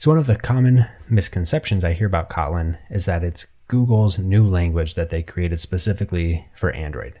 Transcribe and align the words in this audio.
So, 0.00 0.10
one 0.10 0.18
of 0.18 0.26
the 0.26 0.36
common 0.36 0.86
misconceptions 1.10 1.84
I 1.84 1.92
hear 1.92 2.06
about 2.06 2.30
Kotlin 2.30 2.78
is 2.88 3.04
that 3.04 3.22
it's 3.22 3.48
Google's 3.68 4.18
new 4.18 4.48
language 4.48 4.94
that 4.94 5.10
they 5.10 5.22
created 5.22 5.60
specifically 5.60 6.48
for 6.54 6.70
Android. 6.70 7.20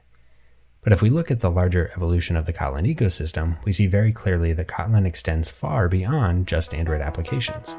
But 0.80 0.94
if 0.94 1.02
we 1.02 1.10
look 1.10 1.30
at 1.30 1.40
the 1.40 1.50
larger 1.50 1.90
evolution 1.94 2.36
of 2.36 2.46
the 2.46 2.54
Kotlin 2.54 2.90
ecosystem, 2.90 3.62
we 3.66 3.72
see 3.72 3.86
very 3.86 4.14
clearly 4.14 4.54
that 4.54 4.68
Kotlin 4.68 5.04
extends 5.04 5.50
far 5.50 5.90
beyond 5.90 6.46
just 6.46 6.72
Android 6.72 7.02
applications. 7.02 7.76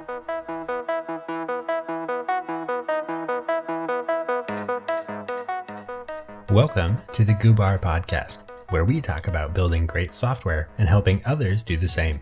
Welcome 6.51 7.01
to 7.13 7.25
the 7.25 7.33
Goobar 7.33 7.81
podcast, 7.81 8.37
where 8.69 8.85
we 8.85 9.01
talk 9.01 9.27
about 9.27 9.55
building 9.55 9.87
great 9.87 10.13
software 10.13 10.69
and 10.77 10.87
helping 10.87 11.23
others 11.25 11.63
do 11.63 11.75
the 11.75 11.87
same. 11.87 12.19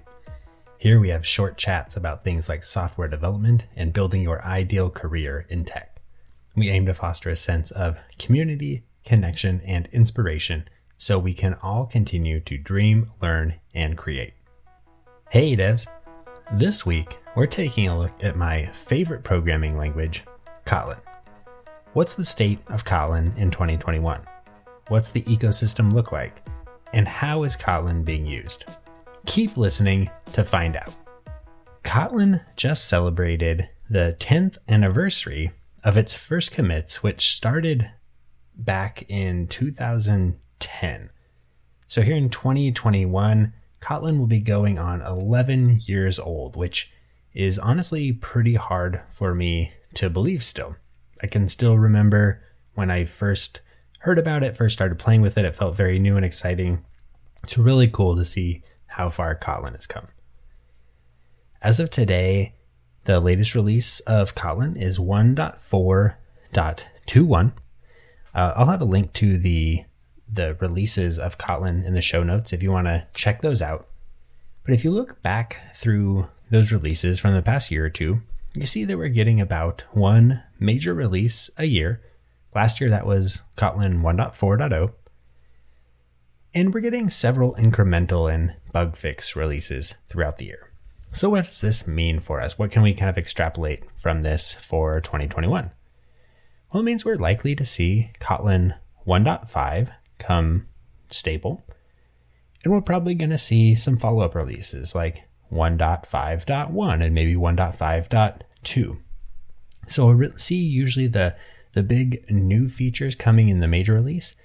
Here 0.82 0.98
we 0.98 1.10
have 1.10 1.26
short 1.26 1.58
chats 1.58 1.98
about 1.98 2.24
things 2.24 2.48
like 2.48 2.64
software 2.64 3.10
development 3.10 3.66
and 3.76 3.92
building 3.92 4.22
your 4.22 4.42
ideal 4.46 4.90
career 4.90 5.46
in 5.50 5.66
tech. 5.66 6.00
We 6.56 6.70
aim 6.70 6.86
to 6.86 6.94
foster 6.94 7.30
a 7.30 7.36
sense 7.36 7.70
of 7.70 7.98
community, 8.18 8.86
connection, 9.04 9.60
and 9.66 9.90
inspiration 9.92 10.70
so 10.98 11.20
we 11.20 11.34
can 11.34 11.56
all 11.56 11.86
continue 11.86 12.40
to 12.40 12.58
dream, 12.58 13.12
learn, 13.22 13.56
and 13.74 13.98
create. 13.98 14.36
Hey 15.32 15.58
devs! 15.58 15.86
This 16.54 16.86
week, 16.86 17.18
we're 17.36 17.46
taking 17.46 17.90
a 17.90 18.00
look 18.00 18.24
at 18.24 18.38
my 18.38 18.68
favorite 18.68 19.26
programming 19.26 19.78
language, 19.78 20.24
Kotlin. 20.66 21.02
What's 21.92 22.14
the 22.14 22.24
state 22.24 22.60
of 22.68 22.86
Kotlin 22.86 23.38
in 23.38 23.52
2021? 23.52 24.22
What's 24.88 25.10
the 25.10 25.24
ecosystem 25.24 25.92
look 25.92 26.14
like? 26.14 26.48
And 26.94 27.06
how 27.06 27.44
is 27.44 27.58
Kotlin 27.58 28.06
being 28.06 28.26
used? 28.26 28.64
Keep 29.26 29.58
listening 29.58 30.10
to 30.34 30.44
find 30.44 30.76
out. 30.76 30.94
Kotlin 31.84 32.44
just 32.56 32.88
celebrated 32.88 33.70
the 33.90 34.16
10th 34.20 34.58
anniversary 34.68 35.52
of 35.84 35.98
its 35.98 36.14
first 36.14 36.52
commits, 36.52 37.02
which 37.02 37.32
started 37.32 37.92
back 38.56 39.04
in 39.08 39.48
2010. 39.48 41.10
So 41.88 42.02
here 42.02 42.16
in 42.16 42.30
2021, 42.30 43.54
Kotlin 43.82 44.20
will 44.20 44.28
be 44.28 44.42
going 44.42 44.78
on 44.78 45.02
11 45.02 45.82
years 45.86 46.20
old, 46.20 46.56
which 46.56 46.92
is 47.34 47.58
honestly 47.58 48.12
pretty 48.12 48.56
hard 48.56 49.02
for 49.10 49.34
me 49.34 49.72
to 49.96 50.10
believe 50.10 50.44
still. 50.44 50.76
I 51.22 51.28
can 51.28 51.48
still 51.48 51.78
remember 51.78 52.42
when 52.74 52.92
I 52.92 53.06
first 53.06 53.62
heard 54.00 54.20
about 54.20 54.44
it, 54.44 54.56
first 54.56 54.76
started 54.76 55.00
playing 55.00 55.22
with 55.22 55.38
it. 55.38 55.46
It 55.46 55.56
felt 55.56 55.76
very 55.76 56.00
new 56.00 56.16
and 56.16 56.26
exciting. 56.26 56.86
It's 57.44 57.58
really 57.58 57.88
cool 57.88 58.16
to 58.16 58.26
see 58.26 58.64
how 59.00 59.10
far 59.10 59.34
Kotlin 59.34 59.72
has 59.72 59.88
come. 59.88 60.10
As 61.62 61.80
of 61.80 61.90
today, 61.90 62.56
the 63.06 63.22
latest 63.22 63.56
release 63.56 64.02
of 64.02 64.36
Kotlin 64.36 64.76
is 64.76 65.00
1.4.21. 65.00 67.52
Uh, 68.36 68.54
I'll 68.58 68.66
have 68.66 68.82
a 68.82 68.86
link 68.86 69.14
to 69.14 69.38
the 69.38 69.86
the 70.32 70.56
releases 70.60 71.18
of 71.18 71.38
Kotlin 71.38 71.86
in 71.86 71.94
the 71.94 72.02
show 72.02 72.24
notes 72.24 72.52
if 72.52 72.62
you 72.62 72.74
want 72.74 72.88
to 72.88 73.08
check 73.14 73.42
those 73.42 73.62
out. 73.62 73.88
But 74.66 74.74
if 74.74 74.84
you 74.84 74.92
look 74.92 75.24
back 75.24 75.62
through 75.76 76.28
those 76.52 76.74
releases 76.74 77.22
from 77.22 77.34
the 77.34 77.42
past 77.42 77.72
year 77.72 77.86
or 77.86 77.90
two, 77.90 78.22
you 78.54 78.68
see 78.68 78.84
that 78.84 78.98
we're 78.98 79.08
getting 79.08 79.40
about 79.40 79.86
one 79.94 80.44
major 80.60 80.94
release 80.94 81.50
a 81.58 81.64
year. 81.66 82.02
Last 82.54 82.82
year, 82.82 82.90
that 82.90 83.08
was 83.08 83.44
Kotlin 83.56 84.02
1.4.0. 84.02 84.92
And 86.54 86.74
we're 86.74 86.80
getting 86.80 87.10
several 87.10 87.54
incremental 87.56 88.34
and 88.34 88.56
bug 88.72 88.96
fix 88.96 89.36
releases 89.36 89.96
throughout 90.08 90.38
the 90.38 90.46
year. 90.46 90.72
So, 91.12 91.30
what 91.30 91.46
does 91.46 91.62
this 91.62 91.88
mean 91.88 92.20
for 92.20 92.40
us? 92.40 92.58
What 92.58 92.72
can 92.72 92.82
we 92.82 92.94
kind 92.94 93.10
of 93.10 93.18
extrapolate 93.18 93.84
from 93.98 94.24
this 94.24 94.54
for 94.54 95.00
2021? 95.02 95.72
Well, 96.72 96.82
it 96.82 96.84
means 96.84 97.04
we're 97.04 97.16
likely 97.16 97.56
to 97.56 97.66
see 97.66 98.12
Kotlin 98.20 98.76
1.5 99.08 99.90
come 100.20 100.68
stable. 101.10 101.64
And 102.64 102.74
we're 102.74 102.82
probably 102.82 103.16
going 103.16 103.30
to 103.32 103.38
see 103.38 103.74
some 103.74 103.98
follow 103.98 104.22
up 104.22 104.36
releases 104.36 104.94
like 104.94 105.24
1.5.1 105.52 107.04
and 107.04 107.16
maybe 107.16 107.36
1.5.2. 107.36 109.00
So 109.88 110.14
we'll 110.14 110.38
see 110.38 110.58
usually 110.62 111.08
the, 111.08 111.36
the 111.74 111.84
big 111.84 112.30
new 112.30 112.68
features 112.68 113.16
coming 113.16 113.50
in 113.50 113.60
the 113.60 113.68
major 113.68 113.94
release, 113.94 114.36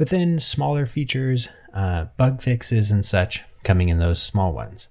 within 0.00 0.40
smaller 0.40 0.86
features, 0.86 1.50
uh, 1.74 2.06
bug 2.16 2.40
fixes, 2.40 2.90
and 2.90 3.04
such 3.04 3.44
coming 3.62 3.90
in 3.90 3.98
those 3.98 4.20
small 4.20 4.50
ones. 4.50 4.88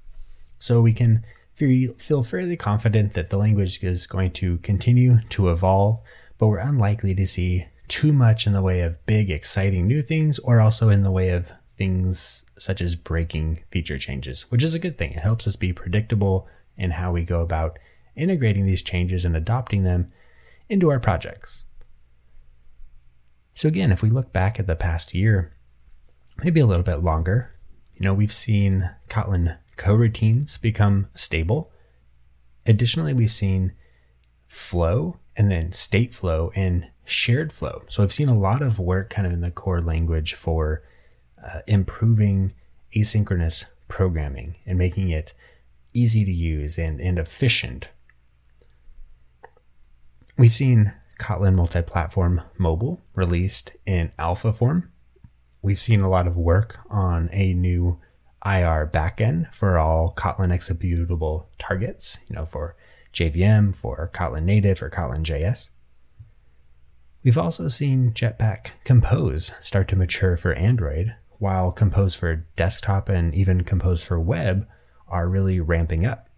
So 0.60 0.82
we 0.82 0.94
can 0.94 1.26
feel 1.56 2.22
fairly 2.22 2.56
confident 2.56 3.16
that 3.16 3.32
the 3.32 3.38
language 3.38 3.84
is 3.84 4.06
going 4.06 4.32
to 4.34 4.60
continue 4.60 5.22
to 5.30 5.50
evolve, 5.50 6.00
but 6.38 6.48
we're 6.48 6.60
unlikely 6.60 7.16
to 7.16 7.26
see 7.26 7.66
too 7.88 8.14
much 8.14 8.46
in 8.46 8.54
the 8.54 8.62
way 8.62 8.82
of 8.82 9.04
big, 9.08 9.32
exciting 9.32 9.88
new 9.88 10.04
things 10.04 10.38
or 10.40 10.62
also 10.62 10.90
in 10.90 11.02
the 11.02 11.12
way 11.12 11.30
of 11.30 11.52
things 11.76 12.46
such 12.56 12.80
as 12.80 12.96
breaking 12.96 13.64
feature 13.72 13.98
changes, 13.98 14.44
which 14.52 14.64
is 14.64 14.76
a 14.76 14.80
good 14.80 15.00
thing. 15.00 15.12
It 15.14 15.24
helps 15.24 15.48
us 15.48 15.56
be 15.56 15.74
predictable 15.74 16.48
in 16.78 16.92
how 16.92 17.12
we 17.12 17.24
go 17.24 17.42
about 17.42 17.80
integrating 18.16 18.68
these 18.68 18.84
changes 18.84 19.26
and 19.26 19.36
adopting 19.36 19.84
them 19.84 20.12
into 20.70 20.92
our 20.92 21.00
projects. 21.00 21.64
So, 23.60 23.68
again, 23.68 23.92
if 23.92 24.02
we 24.02 24.10
look 24.10 24.32
back 24.32 24.58
at 24.58 24.68
the 24.68 24.76
past 24.78 25.14
year, 25.14 25.52
maybe 26.42 26.62
a 26.62 26.66
little 26.66 26.82
bit 26.82 27.04
longer, 27.04 27.54
you 27.94 28.06
know, 28.06 28.14
we've 28.14 28.32
seen 28.32 28.90
Kotlin 29.10 29.58
coroutines 29.78 30.62
become 30.62 31.08
stable. 31.14 31.70
Additionally, 32.66 33.12
we've 33.12 33.30
seen 33.30 33.74
flow 34.48 35.18
and 35.36 35.52
then 35.52 35.74
state 35.74 36.16
flow 36.16 36.54
and 36.56 36.88
shared 37.04 37.52
flow. 37.52 37.84
So, 37.90 38.02
I've 38.02 38.14
seen 38.14 38.30
a 38.30 38.40
lot 38.40 38.62
of 38.62 38.80
work 38.80 39.10
kind 39.10 39.28
of 39.28 39.34
in 39.34 39.42
the 39.42 39.52
core 39.52 39.82
language 39.82 40.36
for 40.36 40.82
uh, 41.46 41.60
improving 41.68 42.54
asynchronous 42.96 43.66
programming 43.90 44.56
and 44.66 44.78
making 44.78 45.10
it 45.10 45.34
easy 45.94 46.24
to 46.24 46.32
use 46.32 46.78
and, 46.78 47.02
and 47.02 47.20
efficient. 47.20 47.90
We've 50.38 50.54
seen 50.54 50.94
Kotlin 51.20 51.56
multi 51.56 51.82
platform 51.82 52.42
mobile 52.58 53.02
released 53.14 53.74
in 53.86 54.12
alpha 54.18 54.52
form. 54.52 54.92
We've 55.62 55.78
seen 55.78 56.02
a 56.02 56.10
lot 56.10 56.26
of 56.26 56.38
work 56.38 56.80
on 56.90 57.30
a 57.32 57.54
new 57.54 58.00
IR 58.46 58.90
backend 58.92 59.54
for 59.54 59.78
all 59.78 60.14
Kotlin 60.16 60.54
executable 60.54 61.46
targets, 61.60 62.20
you 62.30 62.36
know, 62.36 62.46
for 62.46 62.76
JVM, 63.14 63.76
for 63.76 64.10
Kotlin 64.14 64.44
native, 64.44 64.80
for 64.80 64.90
Kotlin 64.90 65.24
JS. 65.24 65.70
We've 67.24 67.38
also 67.38 67.68
seen 67.68 68.14
Jetpack 68.14 68.72
Compose 68.86 69.52
start 69.62 69.90
to 69.90 69.98
mature 69.98 70.38
for 70.38 70.54
Android 70.54 71.16
while 71.38 71.72
Compose 71.72 72.16
for 72.16 72.48
desktop 72.56 73.10
and 73.10 73.36
even 73.36 73.66
Compose 73.66 74.02
for 74.02 74.20
web 74.20 74.66
are 75.08 75.28
really 75.28 75.60
ramping 75.60 76.06
up. 76.06 76.30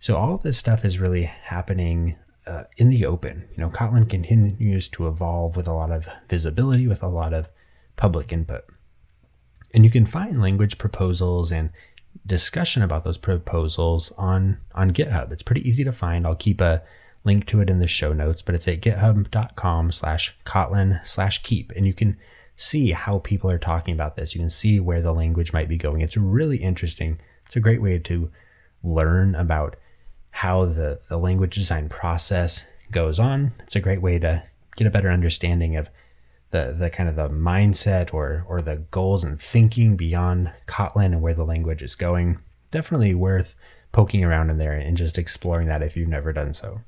So 0.00 0.16
all 0.16 0.38
this 0.38 0.58
stuff 0.58 0.84
is 0.84 0.98
really 0.98 1.22
happening 1.22 2.16
uh, 2.46 2.64
in 2.76 2.90
the 2.90 3.06
open. 3.06 3.48
You 3.56 3.62
know, 3.62 3.70
Kotlin 3.70 4.08
continues 4.08 4.88
to 4.88 5.06
evolve 5.06 5.56
with 5.56 5.66
a 5.66 5.72
lot 5.72 5.90
of 5.90 6.08
visibility, 6.28 6.86
with 6.86 7.02
a 7.02 7.08
lot 7.08 7.32
of 7.32 7.48
public 7.96 8.32
input. 8.32 8.64
And 9.72 9.84
you 9.84 9.90
can 9.90 10.06
find 10.06 10.40
language 10.40 10.78
proposals 10.78 11.50
and 11.50 11.70
discussion 12.26 12.82
about 12.82 13.04
those 13.04 13.18
proposals 13.18 14.12
on, 14.16 14.58
on 14.74 14.92
GitHub. 14.92 15.32
It's 15.32 15.42
pretty 15.42 15.66
easy 15.66 15.84
to 15.84 15.92
find. 15.92 16.26
I'll 16.26 16.36
keep 16.36 16.60
a 16.60 16.82
link 17.24 17.46
to 17.46 17.60
it 17.60 17.70
in 17.70 17.80
the 17.80 17.88
show 17.88 18.12
notes, 18.12 18.42
but 18.42 18.54
it's 18.54 18.68
at 18.68 18.80
github.com 18.82 19.90
slash 19.90 20.36
Kotlin 20.44 21.04
slash 21.06 21.42
keep. 21.42 21.72
And 21.72 21.86
you 21.86 21.94
can 21.94 22.16
see 22.56 22.92
how 22.92 23.18
people 23.18 23.50
are 23.50 23.58
talking 23.58 23.94
about 23.94 24.16
this. 24.16 24.34
You 24.34 24.40
can 24.40 24.50
see 24.50 24.78
where 24.78 25.02
the 25.02 25.12
language 25.12 25.52
might 25.52 25.68
be 25.68 25.76
going. 25.76 26.02
It's 26.02 26.16
really 26.16 26.58
interesting. 26.58 27.18
It's 27.46 27.56
a 27.56 27.60
great 27.60 27.82
way 27.82 27.98
to 27.98 28.30
learn 28.82 29.34
about 29.34 29.76
how 30.38 30.64
the, 30.64 30.98
the 31.08 31.16
language 31.16 31.54
design 31.54 31.88
process 31.88 32.66
goes 32.90 33.20
on. 33.20 33.52
It's 33.60 33.76
a 33.76 33.80
great 33.80 34.02
way 34.02 34.18
to 34.18 34.42
get 34.74 34.84
a 34.84 34.90
better 34.90 35.08
understanding 35.08 35.76
of 35.76 35.88
the, 36.50 36.74
the 36.76 36.90
kind 36.90 37.08
of 37.08 37.14
the 37.14 37.28
mindset 37.28 38.12
or, 38.12 38.44
or 38.48 38.60
the 38.60 38.78
goals 38.90 39.22
and 39.22 39.40
thinking 39.40 39.96
beyond 39.96 40.50
Kotlin 40.66 41.06
and 41.06 41.22
where 41.22 41.34
the 41.34 41.44
language 41.44 41.82
is 41.82 41.94
going. 41.94 42.40
Definitely 42.72 43.14
worth 43.14 43.54
poking 43.92 44.24
around 44.24 44.50
in 44.50 44.58
there 44.58 44.72
and 44.72 44.96
just 44.96 45.18
exploring 45.18 45.68
that 45.68 45.84
if 45.84 45.96
you've 45.96 46.08
never 46.08 46.32
done 46.32 46.52
so. 46.52 46.80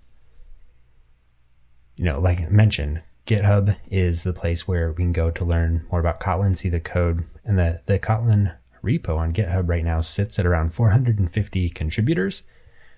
You 1.94 2.04
know, 2.04 2.18
like 2.18 2.40
I 2.40 2.48
mentioned, 2.48 3.00
GitHub 3.28 3.76
is 3.88 4.24
the 4.24 4.32
place 4.32 4.66
where 4.66 4.90
we 4.90 5.04
can 5.04 5.12
go 5.12 5.30
to 5.30 5.44
learn 5.44 5.86
more 5.92 6.00
about 6.00 6.18
Kotlin, 6.18 6.56
see 6.56 6.68
the 6.68 6.80
code, 6.80 7.22
and 7.44 7.56
the, 7.56 7.80
the 7.86 8.00
Kotlin 8.00 8.56
repo 8.82 9.16
on 9.16 9.32
GitHub 9.32 9.68
right 9.68 9.84
now 9.84 10.00
sits 10.00 10.36
at 10.40 10.46
around 10.46 10.74
450 10.74 11.70
contributors 11.70 12.42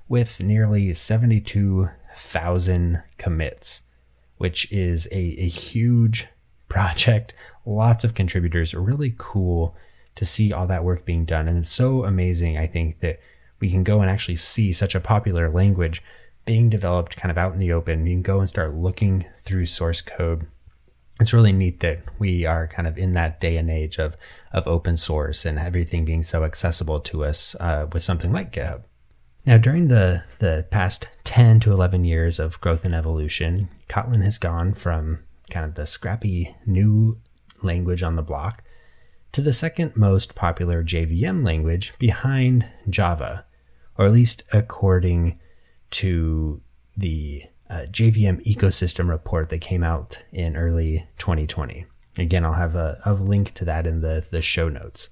with 0.09 0.43
nearly 0.43 0.93
72,000 0.93 3.03
commits, 3.19 3.83
which 4.39 4.73
is 4.73 5.07
a, 5.13 5.17
a 5.17 5.49
huge 5.49 6.27
project. 6.69 7.35
Lots 7.65 8.05
of 8.05 8.15
contributors, 8.15 8.75
really 8.75 9.15
cool 9.17 9.77
to 10.15 10.25
see 10.25 10.53
all 10.53 10.67
that 10.67 10.85
work 10.85 11.05
being 11.05 11.25
done. 11.25 11.47
And 11.47 11.59
it's 11.59 11.71
so 11.71 12.05
amazing, 12.05 12.59
I 12.59 12.67
think, 12.67 13.01
that 13.01 13.21
we 13.61 13.71
can 13.71 13.85
go 13.85 14.01
and 14.01 14.11
actually 14.11 14.37
see 14.37 14.73
such 14.73 14.95
a 14.95 15.01
popular 15.01 15.51
language 15.51 16.03
being 16.45 16.71
developed 16.71 17.17
kind 17.17 17.31
of 17.31 17.39
out 17.39 17.53
in 17.53 17.59
the 17.59 17.73
open. 17.73 18.07
You 18.07 18.15
can 18.15 18.23
go 18.23 18.41
and 18.41 18.49
start 18.49 18.75
looking 18.75 19.27
through 19.45 19.67
source 19.67 20.01
code. 20.01 20.47
It's 21.21 21.33
really 21.33 21.53
neat 21.53 21.81
that 21.81 22.01
we 22.19 22.47
are 22.47 22.67
kind 22.67 22.89
of 22.89 22.97
in 22.97 23.13
that 23.15 23.41
day 23.41 23.57
and 23.57 23.71
age 23.71 23.99
of, 23.99 24.17
of 24.53 24.67
open 24.67 24.97
source 24.97 25.45
and 25.45 25.59
everything 25.59 26.05
being 26.05 26.23
so 26.23 26.45
accessible 26.45 27.01
to 27.01 27.25
us 27.25 27.55
uh, 27.61 27.87
with 27.93 28.03
something 28.03 28.33
like 28.33 28.53
GitHub. 28.53 28.83
Now, 29.49 29.57
during 29.57 29.89
the, 29.89 30.25
the 30.41 30.67
past 30.71 31.09
10 31.25 31.61
to 31.61 31.73
11 31.73 32.05
years 32.05 32.39
of 32.39 32.61
growth 32.61 32.85
and 32.85 32.95
evolution, 32.95 33.71
Kotlin 33.89 34.23
has 34.23 34.37
gone 34.37 34.75
from 34.75 35.21
kind 35.49 35.65
of 35.65 35.75
the 35.75 35.87
scrappy 35.87 36.55
new 36.67 37.19
language 37.63 38.03
on 38.03 38.17
the 38.17 38.23
block 38.23 38.63
to 39.33 39.41
the 39.41 39.55
second 39.55 39.97
most 39.97 40.35
popular 40.35 40.85
JVM 40.85 41.43
language 41.43 41.95
behind 41.99 42.67
Java, 42.91 43.47
or 43.97 44.05
at 44.05 44.13
least 44.13 44.43
according 44.53 45.41
to 45.93 46.61
the 46.95 47.45
uh, 47.71 47.87
JVM 47.91 48.45
ecosystem 48.45 49.09
report 49.09 49.49
that 49.49 49.63
came 49.63 49.83
out 49.83 50.19
in 50.31 50.59
early 50.59 51.09
2020. 51.17 51.87
Again, 52.19 52.45
I'll 52.45 52.53
have 52.53 52.77
a, 52.77 53.01
a 53.07 53.15
link 53.15 53.55
to 53.55 53.65
that 53.65 53.87
in 53.87 54.03
the, 54.03 54.27
the 54.31 54.43
show 54.43 54.69
notes. 54.69 55.09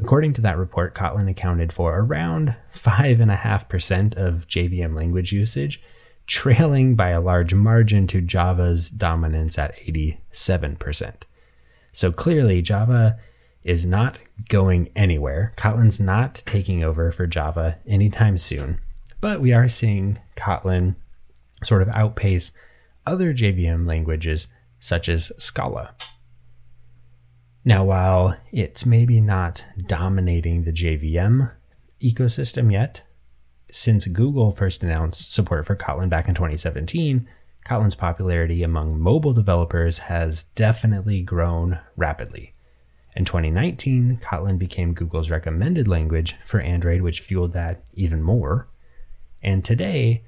According 0.00 0.32
to 0.32 0.40
that 0.40 0.56
report, 0.56 0.94
Kotlin 0.94 1.28
accounted 1.28 1.70
for 1.70 1.98
around 1.98 2.56
5.5% 2.82 4.14
of 4.16 4.48
JVM 4.48 4.96
language 4.96 5.32
usage, 5.32 5.82
trailing 6.26 6.94
by 6.94 7.10
a 7.10 7.20
large 7.20 7.54
margin 7.54 8.06
to 8.08 8.20
Java's 8.20 8.90
dominance 8.90 9.58
at 9.58 9.76
87%. 9.76 11.14
So 11.92 12.10
clearly, 12.10 12.62
Java 12.62 13.18
is 13.64 13.86
not 13.86 14.18
going 14.48 14.90
anywhere. 14.96 15.52
Kotlin's 15.56 16.00
not 16.00 16.42
taking 16.46 16.82
over 16.82 17.12
for 17.12 17.26
Java 17.26 17.78
anytime 17.86 18.38
soon, 18.38 18.80
but 19.20 19.40
we 19.40 19.52
are 19.52 19.68
seeing 19.68 20.18
Kotlin 20.36 20.96
sort 21.62 21.82
of 21.82 21.88
outpace 21.90 22.52
other 23.06 23.32
JVM 23.32 23.86
languages 23.86 24.48
such 24.80 25.08
as 25.08 25.30
Scala. 25.38 25.94
Now, 27.64 27.84
while 27.84 28.36
it's 28.50 28.84
maybe 28.84 29.20
not 29.20 29.64
dominating 29.86 30.64
the 30.64 30.72
JVM 30.72 31.52
ecosystem 32.02 32.72
yet, 32.72 33.02
since 33.70 34.06
Google 34.06 34.52
first 34.52 34.82
announced 34.82 35.32
support 35.32 35.66
for 35.66 35.76
Kotlin 35.76 36.10
back 36.10 36.28
in 36.28 36.34
2017, 36.34 37.28
Kotlin's 37.64 37.94
popularity 37.94 38.62
among 38.62 39.00
mobile 39.00 39.32
developers 39.32 40.00
has 40.00 40.42
definitely 40.42 41.22
grown 41.22 41.78
rapidly. 41.96 42.54
In 43.14 43.24
2019, 43.24 44.20
Kotlin 44.22 44.58
became 44.58 44.94
Google's 44.94 45.30
recommended 45.30 45.86
language 45.86 46.36
for 46.44 46.60
Android, 46.60 47.02
which 47.02 47.20
fueled 47.20 47.52
that 47.52 47.84
even 47.94 48.22
more. 48.22 48.68
And 49.42 49.64
today, 49.64 50.24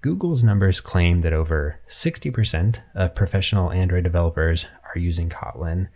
Google's 0.00 0.42
numbers 0.42 0.80
claim 0.80 1.20
that 1.20 1.32
over 1.32 1.78
60% 1.88 2.78
of 2.94 3.14
professional 3.14 3.70
Android 3.70 4.04
developers 4.04 4.66
are 4.94 4.98
using 4.98 5.28
Kotlin, 5.28 5.88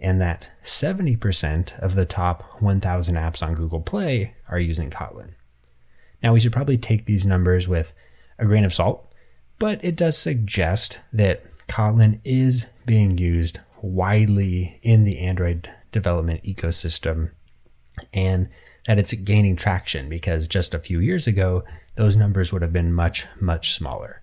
and 0.00 0.20
that 0.20 0.48
70% 0.62 1.78
of 1.80 1.94
the 1.94 2.04
top 2.04 2.60
1,000 2.60 3.14
apps 3.14 3.42
on 3.42 3.54
Google 3.54 3.80
Play 3.80 4.34
are 4.48 4.60
using 4.60 4.90
Kotlin. 4.90 5.30
Now, 6.22 6.32
we 6.32 6.40
should 6.40 6.52
probably 6.52 6.76
take 6.76 7.06
these 7.06 7.26
numbers 7.26 7.66
with 7.68 7.92
a 8.38 8.44
grain 8.44 8.64
of 8.64 8.74
salt 8.74 9.06
but 9.58 9.82
it 9.82 9.96
does 9.96 10.18
suggest 10.18 10.98
that 11.12 11.42
Kotlin 11.66 12.20
is 12.24 12.66
being 12.84 13.18
used 13.18 13.60
widely 13.80 14.78
in 14.82 15.04
the 15.04 15.18
Android 15.18 15.70
development 15.92 16.42
ecosystem 16.44 17.30
and 18.12 18.48
that 18.86 18.98
it's 18.98 19.12
gaining 19.14 19.56
traction 19.56 20.08
because 20.08 20.46
just 20.46 20.74
a 20.74 20.78
few 20.78 21.00
years 21.00 21.26
ago, 21.26 21.64
those 21.96 22.16
numbers 22.16 22.52
would 22.52 22.62
have 22.62 22.72
been 22.72 22.92
much, 22.92 23.26
much 23.40 23.72
smaller. 23.72 24.22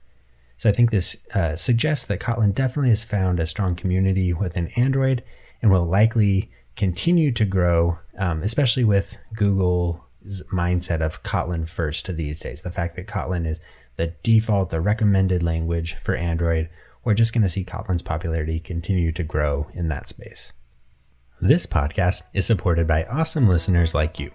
So 0.57 0.69
I 0.69 0.73
think 0.73 0.91
this 0.91 1.25
uh, 1.33 1.55
suggests 1.55 2.05
that 2.05 2.19
Kotlin 2.19 2.53
definitely 2.53 2.89
has 2.89 3.03
found 3.03 3.39
a 3.39 3.45
strong 3.45 3.75
community 3.75 4.31
within 4.31 4.67
Android 4.77 5.23
and 5.63 5.71
will 5.71 5.85
likely 5.85 6.51
continue 6.75 7.31
to 7.31 7.45
grow, 7.45 7.97
um, 8.19 8.43
especially 8.43 8.83
with 8.83 9.17
Google's 9.33 10.43
mindset 10.51 11.01
of 11.01 11.23
Kotlin 11.23 11.67
first 11.67 12.15
these 12.15 12.39
days. 12.41 12.61
The 12.61 12.69
fact 12.69 12.97
that 12.97 13.07
Kotlin 13.07 13.47
is 13.47 13.61
the 13.95 14.13
default, 14.23 14.69
the 14.69 14.81
recommended 14.81 15.41
language 15.41 15.95
for 16.03 16.15
Android, 16.15 16.69
we're 17.03 17.13
just 17.13 17.33
going 17.33 17.43
to 17.43 17.49
see 17.49 17.63
Kotlin's 17.63 18.01
popularity 18.01 18.59
continue 18.59 19.11
to 19.13 19.23
grow 19.23 19.67
in 19.73 19.87
that 19.87 20.09
space. 20.09 20.51
This 21.41 21.65
podcast 21.65 22.23
is 22.33 22.45
supported 22.45 22.85
by 22.85 23.05
awesome 23.05 23.47
listeners 23.47 23.93
like 23.93 24.19
you. 24.19 24.31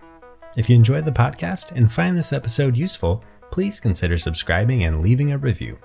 If 0.57 0.71
you 0.71 0.77
enjoyed 0.77 1.05
the 1.05 1.11
podcast 1.11 1.73
and 1.73 1.93
find 1.93 2.17
this 2.17 2.33
episode 2.33 2.77
useful, 2.77 3.23
please 3.51 3.81
consider 3.81 4.17
subscribing 4.17 4.85
and 4.85 5.03
leaving 5.03 5.33
a 5.33 5.39
review. 5.39 5.79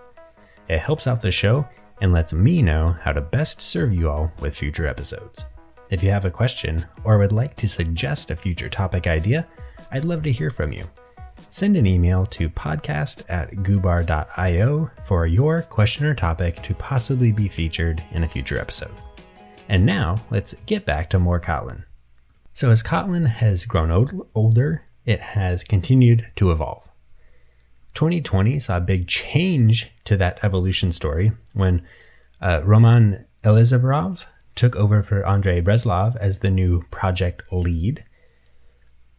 It 0.70 0.80
helps 0.80 1.08
out 1.08 1.22
the 1.22 1.32
show 1.32 1.68
and 2.04 2.12
lets 2.12 2.34
me 2.34 2.62
know 2.62 2.96
how 3.02 3.14
to 3.14 3.22
best 3.22 3.62
serve 3.62 3.94
you 3.94 4.10
all 4.10 4.30
with 4.42 4.56
future 4.56 4.86
episodes. 4.86 5.46
If 5.90 6.04
you 6.04 6.12
have 6.12 6.26
a 6.26 6.32
question 6.32 6.86
or 7.06 7.18
would 7.18 7.32
like 7.32 7.56
to 7.56 7.68
suggest 7.68 8.30
a 8.30 8.36
future 8.36 8.70
topic 8.70 9.08
idea, 9.08 9.48
I'd 9.90 10.04
love 10.04 10.22
to 10.24 10.32
hear 10.32 10.52
from 10.52 10.74
you 10.74 10.84
send 11.50 11.78
an 11.78 11.86
email 11.86 12.26
to 12.26 12.50
podcast 12.50 13.24
at 13.30 13.52
goobar.io 13.52 14.90
for 15.06 15.28
your 15.28 15.62
question 15.62 16.06
or 16.06 16.16
topic 16.16 16.62
to 16.64 16.74
possibly 16.74 17.32
be 17.32 17.48
featured 17.48 18.04
in 18.12 18.24
a 18.24 18.28
future 18.28 18.58
episode. 18.58 18.94
And 19.70 19.86
now, 19.86 20.20
let's 20.32 20.56
get 20.66 20.84
back 20.84 21.12
to 21.12 21.20
more 21.20 21.40
Kotlin. 21.40 21.84
So, 22.54 22.72
as 22.72 22.82
Kotlin 22.82 23.28
has 23.28 23.66
grown 23.66 23.92
old, 23.92 24.28
older, 24.34 24.84
it 25.06 25.22
has 25.22 25.64
continued 25.64 26.28
to 26.38 26.52
evolve. 26.52 26.90
2020 27.94 28.60
saw 28.60 28.78
a 28.78 28.82
big 28.82 29.08
change 29.08 29.92
to 30.06 30.18
that 30.18 30.40
evolution 30.44 30.92
story 30.92 31.32
when 31.54 31.86
uh, 32.42 32.62
Roman 32.64 33.26
Elizarov 33.44 34.26
took 34.56 34.76
over 34.76 35.04
for 35.04 35.26
Andrei 35.26 35.62
Breslav 35.62 36.16
as 36.18 36.40
the 36.40 36.50
new 36.50 36.84
project 36.92 37.44
lead. 37.52 38.04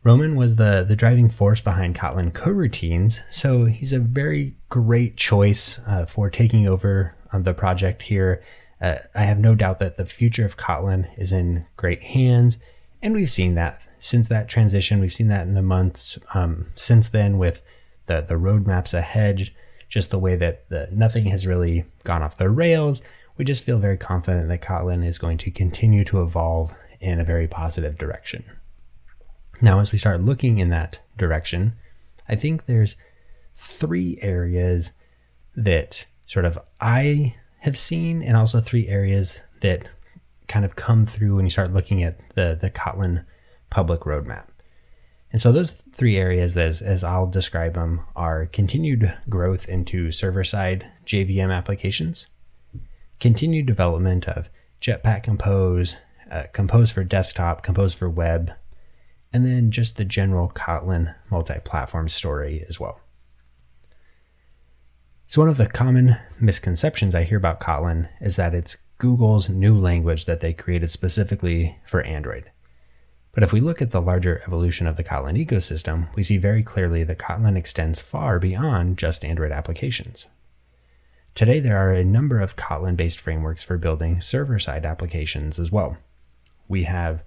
Roman 0.03 0.37
was 0.37 0.57
the, 0.57 0.85
the 0.87 0.97
driving 0.97 1.31
force 1.31 1.61
behind 1.61 1.95
Kotlin 1.95 2.31
coroutines, 2.31 3.21
so 3.31 3.65
he's 3.65 3.93
a 3.93 3.99
very 3.99 4.55
great 4.69 5.17
choice 5.17 5.81
uh, 5.87 6.05
for 6.05 6.29
taking 6.29 6.69
over 6.69 7.17
on 7.33 7.45
the 7.45 7.55
project 7.55 8.03
here. 8.03 8.43
Uh, 8.81 8.97
I 9.15 9.23
have 9.23 9.39
no 9.39 9.55
doubt 9.55 9.79
that 9.79 9.97
the 9.97 10.05
future 10.05 10.45
of 10.45 10.59
Kotlin 10.59 11.09
is 11.17 11.33
in 11.33 11.65
great 11.77 12.03
hands, 12.03 12.59
and 13.01 13.15
we've 13.15 13.31
seen 13.31 13.55
that 13.55 13.89
since 13.99 14.29
that 14.29 14.49
transition. 14.49 15.01
We've 15.01 15.13
seen 15.13 15.29
that 15.29 15.47
in 15.47 15.55
the 15.55 15.63
months 15.63 16.19
um, 16.35 16.67
since 16.75 17.09
then 17.09 17.39
with 17.39 17.63
the, 18.07 18.21
the 18.21 18.35
roadmaps 18.35 18.95
ahead, 18.95 19.51
just 19.89 20.11
the 20.11 20.19
way 20.19 20.37
that 20.37 20.69
the, 20.69 20.89
nothing 20.93 21.27
has 21.27 21.47
really 21.47 21.85
gone 22.05 22.23
off 22.23 22.37
the 22.37 22.51
rails. 22.51 23.03
We 23.37 23.45
just 23.45 23.65
feel 23.65 23.79
very 23.79 23.97
confident 23.97 24.49
that 24.49 24.63
Kotlin 24.63 25.05
is 25.05 25.19
going 25.19 25.39
to 25.39 25.51
continue 25.51 26.05
to 26.05 26.23
evolve 26.23 26.75
in 27.01 27.21
a 27.21 27.25
very 27.25 27.49
positive 27.49 27.99
direction. 27.99 28.45
Now, 29.61 29.81
as 29.81 29.93
we 29.93 29.99
start 29.99 30.21
looking 30.21 30.59
in 30.59 30.71
that 30.71 30.99
direction, 31.17 31.75
I 32.29 32.37
think 32.37 32.67
there's 32.67 32.97
three 33.57 34.19
areas 34.21 34.93
that 35.57 36.07
sort 36.27 36.45
of 36.45 36.59
I 36.81 37.37
have 37.61 37.79
seen, 37.79 38.23
and 38.23 38.37
also 38.37 38.61
three 38.61 38.89
areas 38.89 39.41
that 39.61 39.87
kind 40.49 40.65
of 40.65 40.77
come 40.77 41.07
through 41.07 41.37
when 41.37 41.47
you 41.47 41.51
start 41.51 41.73
looking 41.73 42.03
at 42.03 42.19
the, 42.35 42.59
the 42.61 42.71
Kotlin 42.71 43.25
public 43.71 44.01
roadmap. 44.01 44.47
And 45.33 45.41
so 45.41 45.51
those 45.51 45.75
three 45.95 46.17
areas, 46.17 46.57
as, 46.57 46.83
as 46.83 47.05
I'll 47.05 47.27
describe 47.27 47.75
them, 47.75 48.03
are 48.17 48.47
continued 48.47 49.17
growth 49.29 49.69
into 49.69 50.11
server-side 50.11 50.87
JVM 51.07 51.55
applications, 51.55 52.27
continued 53.21 53.67
development 53.67 54.29
of 54.29 54.49
Jetpack 54.81 55.23
Compose, 55.23 55.97
uh, 56.31 56.45
Compose 56.53 56.91
for 56.91 57.05
desktop, 57.05 57.63
Compose 57.63 57.95
for 57.95 58.11
web, 58.11 58.53
and 59.33 59.47
then 59.47 59.71
just 59.71 59.97
the 59.97 60.05
general 60.05 60.51
Kotlin 60.55 61.15
multi 61.31 61.59
platform 61.65 62.09
story 62.09 62.65
as 62.69 62.79
well. 62.79 63.01
So, 65.27 65.41
one 65.41 65.49
of 65.49 65.57
the 65.57 65.67
common 65.67 66.17
misconceptions 66.39 67.15
I 67.15 67.25
hear 67.25 67.39
about 67.39 67.61
Kotlin 67.61 68.09
is 68.21 68.37
that 68.37 68.55
it's 68.55 68.77
Google's 68.99 69.49
new 69.49 69.77
language 69.77 70.27
that 70.27 70.41
they 70.41 70.53
created 70.53 70.91
specifically 70.91 71.79
for 71.85 72.03
Android. 72.03 72.51
But 73.35 73.43
if 73.43 73.53
we 73.53 73.61
look 73.61 73.83
at 73.83 73.91
the 73.91 74.01
larger 74.01 74.41
evolution 74.47 74.87
of 74.87 74.97
the 74.97 75.05
Kotlin 75.05 75.45
ecosystem, 75.45 76.15
we 76.15 76.23
see 76.23 76.39
very 76.39 76.63
clearly 76.63 77.03
that 77.05 77.19
Kotlin 77.19 77.57
extends 77.57 78.01
far 78.01 78.39
beyond 78.39 78.97
just 78.97 79.25
Android 79.25 79.51
applications. 79.51 80.29
Today, 81.35 81.59
there 81.59 81.77
are 81.77 81.93
a 81.93 82.05
number 82.05 82.39
of 82.39 82.55
Kotlin 82.55 82.97
based 82.97 83.21
frameworks 83.21 83.65
for 83.65 83.77
building 83.77 84.21
server 84.21 84.61
side 84.61 84.87
applications 84.87 85.59
as 85.59 85.73
well. 85.73 85.97
We 86.69 86.85
have 86.85 87.25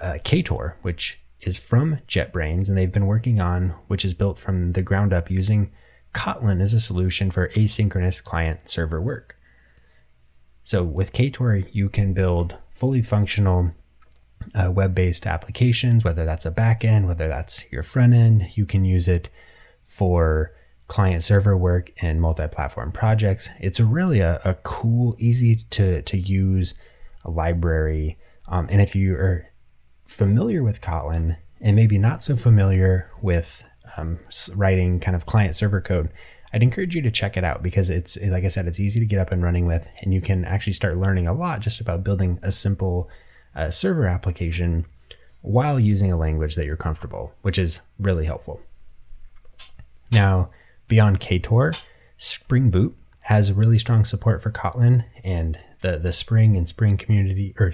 uh, 0.00 0.18
Ktor, 0.24 0.74
which 0.82 1.20
is 1.40 1.58
from 1.58 1.98
JetBrains, 2.06 2.68
and 2.68 2.78
they've 2.78 2.92
been 2.92 3.06
working 3.06 3.40
on, 3.40 3.70
which 3.88 4.04
is 4.04 4.14
built 4.14 4.38
from 4.38 4.74
the 4.74 4.82
ground 4.82 5.12
up 5.12 5.28
using 5.28 5.72
Kotlin 6.14 6.62
as 6.62 6.72
a 6.72 6.78
solution 6.78 7.32
for 7.32 7.48
asynchronous 7.48 8.22
client 8.22 8.68
server 8.68 9.00
work. 9.00 9.36
So 10.62 10.84
with 10.84 11.12
Ktor, 11.12 11.66
you 11.72 11.88
can 11.88 12.12
build 12.12 12.58
fully 12.70 13.02
functional 13.02 13.72
uh, 14.54 14.70
web 14.70 14.94
based 14.94 15.26
applications, 15.26 16.04
whether 16.04 16.24
that's 16.24 16.46
a 16.46 16.50
backend, 16.50 17.06
whether 17.06 17.28
that's 17.28 17.70
your 17.72 17.82
front 17.82 18.14
end. 18.14 18.50
You 18.54 18.66
can 18.66 18.84
use 18.84 19.08
it 19.08 19.28
for 19.84 20.52
client 20.88 21.24
server 21.24 21.56
work 21.56 21.90
and 22.02 22.20
multi 22.20 22.46
platform 22.48 22.92
projects. 22.92 23.48
It's 23.60 23.80
really 23.80 24.20
a, 24.20 24.40
a, 24.44 24.54
cool, 24.62 25.16
easy 25.18 25.64
to, 25.70 26.02
to 26.02 26.18
use 26.18 26.74
library. 27.24 28.18
Um, 28.48 28.68
and 28.70 28.80
if 28.80 28.94
you 28.94 29.14
are 29.14 29.46
familiar 30.06 30.62
with 30.62 30.80
Kotlin 30.80 31.38
and 31.60 31.76
maybe 31.76 31.96
not 31.96 32.22
so 32.22 32.36
familiar 32.36 33.10
with 33.22 33.64
um, 33.96 34.18
writing 34.54 35.00
kind 35.00 35.16
of 35.16 35.24
client 35.24 35.56
server 35.56 35.80
code, 35.80 36.10
I'd 36.52 36.62
encourage 36.62 36.94
you 36.94 37.02
to 37.02 37.10
check 37.10 37.36
it 37.36 37.44
out 37.44 37.62
because 37.62 37.88
it's, 37.88 38.18
like 38.20 38.44
I 38.44 38.48
said, 38.48 38.66
it's 38.66 38.80
easy 38.80 39.00
to 39.00 39.06
get 39.06 39.18
up 39.18 39.32
and 39.32 39.42
running 39.42 39.66
with, 39.66 39.86
and 40.02 40.12
you 40.12 40.20
can 40.20 40.44
actually 40.44 40.74
start 40.74 40.98
learning 40.98 41.26
a 41.26 41.32
lot 41.32 41.60
just 41.60 41.80
about 41.80 42.04
building 42.04 42.38
a 42.42 42.52
simple 42.52 43.08
uh, 43.54 43.70
server 43.70 44.06
application 44.06 44.86
while 45.40 45.78
using 45.78 46.12
a 46.12 46.16
language 46.16 46.54
that 46.54 46.66
you're 46.66 46.76
comfortable, 46.76 47.34
which 47.42 47.58
is 47.58 47.80
really 47.98 48.24
helpful. 48.24 48.60
Now, 50.10 50.50
beyond 50.88 51.20
KTOR, 51.20 51.78
Spring 52.16 52.70
Boot 52.70 52.96
has 53.22 53.52
really 53.52 53.78
strong 53.78 54.04
support 54.04 54.42
for 54.42 54.50
Kotlin, 54.50 55.04
and 55.24 55.58
the 55.80 55.98
the 55.98 56.12
Spring 56.12 56.56
and 56.56 56.68
Spring 56.68 56.96
community, 56.96 57.54
or 57.58 57.72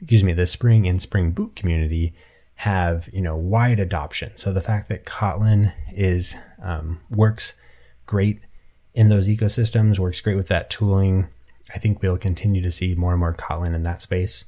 excuse 0.00 0.22
me, 0.22 0.32
the 0.32 0.46
Spring 0.46 0.86
and 0.86 1.00
Spring 1.00 1.30
Boot 1.32 1.56
community 1.56 2.14
have 2.56 3.08
you 3.12 3.20
know 3.20 3.36
wide 3.36 3.80
adoption. 3.80 4.36
So 4.36 4.52
the 4.52 4.60
fact 4.60 4.88
that 4.88 5.04
Kotlin 5.04 5.72
is 5.92 6.36
um, 6.62 7.00
works 7.10 7.54
great 8.06 8.40
in 8.94 9.08
those 9.08 9.28
ecosystems, 9.28 9.98
works 9.98 10.20
great 10.20 10.36
with 10.36 10.48
that 10.48 10.70
tooling. 10.70 11.28
I 11.74 11.78
think 11.78 12.02
we'll 12.02 12.18
continue 12.18 12.62
to 12.62 12.70
see 12.70 12.94
more 12.94 13.12
and 13.12 13.20
more 13.20 13.34
Kotlin 13.34 13.74
in 13.74 13.82
that 13.84 14.02
space. 14.02 14.44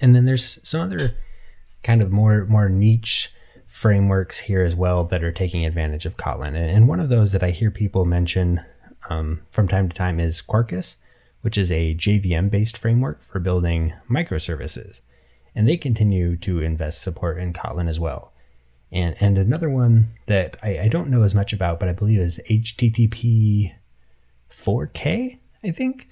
And 0.00 0.14
then 0.14 0.24
there's 0.24 0.58
some 0.66 0.80
other 0.80 1.16
kind 1.82 2.02
of 2.02 2.10
more 2.10 2.44
more 2.46 2.68
niche 2.68 3.34
frameworks 3.66 4.38
here 4.38 4.64
as 4.64 4.74
well 4.74 5.04
that 5.04 5.24
are 5.24 5.32
taking 5.32 5.66
advantage 5.66 6.06
of 6.06 6.16
Kotlin. 6.16 6.54
And 6.54 6.86
one 6.86 7.00
of 7.00 7.08
those 7.08 7.32
that 7.32 7.42
I 7.42 7.50
hear 7.50 7.70
people 7.70 8.04
mention 8.04 8.60
um, 9.10 9.42
from 9.50 9.66
time 9.68 9.88
to 9.88 9.96
time 9.96 10.20
is 10.20 10.40
Quarkus, 10.40 10.96
which 11.42 11.58
is 11.58 11.72
a 11.72 11.94
JVM 11.94 12.50
based 12.50 12.78
framework 12.78 13.22
for 13.22 13.40
building 13.40 13.92
microservices. 14.08 15.00
And 15.56 15.68
they 15.68 15.76
continue 15.76 16.36
to 16.36 16.60
invest 16.60 17.02
support 17.02 17.38
in 17.38 17.52
Kotlin 17.52 17.88
as 17.88 18.00
well. 18.00 18.32
And, 18.92 19.16
and 19.18 19.38
another 19.38 19.68
one 19.68 20.06
that 20.26 20.56
I, 20.62 20.78
I 20.78 20.88
don't 20.88 21.10
know 21.10 21.22
as 21.22 21.34
much 21.34 21.52
about, 21.52 21.80
but 21.80 21.88
I 21.88 21.92
believe 21.92 22.20
is 22.20 22.40
HTTP 22.48 23.72
4K, 24.50 25.38
I 25.64 25.70
think. 25.72 26.08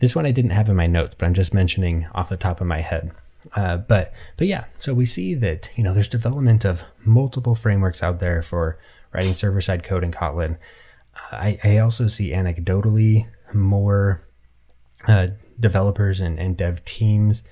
This 0.00 0.16
one 0.16 0.26
I 0.26 0.32
didn't 0.32 0.50
have 0.50 0.68
in 0.68 0.76
my 0.76 0.86
notes, 0.86 1.14
but 1.16 1.26
I'm 1.26 1.34
just 1.34 1.54
mentioning 1.54 2.06
off 2.14 2.30
the 2.30 2.36
top 2.36 2.60
of 2.60 2.66
my 2.66 2.80
head. 2.80 3.12
Uh, 3.54 3.76
but 3.78 4.12
but 4.36 4.46
yeah, 4.46 4.64
so 4.76 4.92
we 4.92 5.06
see 5.06 5.34
that 5.34 5.70
you 5.76 5.84
know 5.84 5.94
there's 5.94 6.08
development 6.08 6.64
of 6.64 6.82
multiple 7.04 7.54
frameworks 7.54 8.02
out 8.02 8.18
there 8.18 8.42
for 8.42 8.78
writing 9.12 9.34
server 9.34 9.60
side 9.60 9.84
code 9.84 10.04
in 10.04 10.10
Kotlin. 10.10 10.56
Uh, 11.14 11.36
I, 11.36 11.58
I 11.64 11.78
also 11.78 12.06
see 12.06 12.32
anecdotally 12.32 13.26
more 13.52 14.26
uh, 15.06 15.28
developers 15.58 16.20
and, 16.20 16.38
and 16.38 16.56
dev 16.56 16.84
teams 16.84 17.42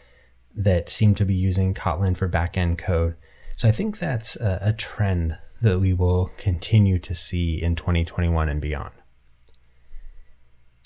that 0.54 0.88
seem 0.88 1.14
to 1.14 1.24
be 1.24 1.34
using 1.34 1.74
Kotlin 1.74 2.16
for 2.16 2.28
backend 2.28 2.78
code. 2.78 3.14
So 3.56 3.68
I 3.68 3.72
think 3.72 3.98
that's 3.98 4.36
a, 4.36 4.58
a 4.60 4.72
trend 4.72 5.38
that 5.60 5.80
we 5.80 5.92
will 5.92 6.30
continue 6.36 6.98
to 7.00 7.14
see 7.14 7.60
in 7.60 7.74
2021 7.74 8.48
and 8.48 8.60
beyond. 8.60 8.94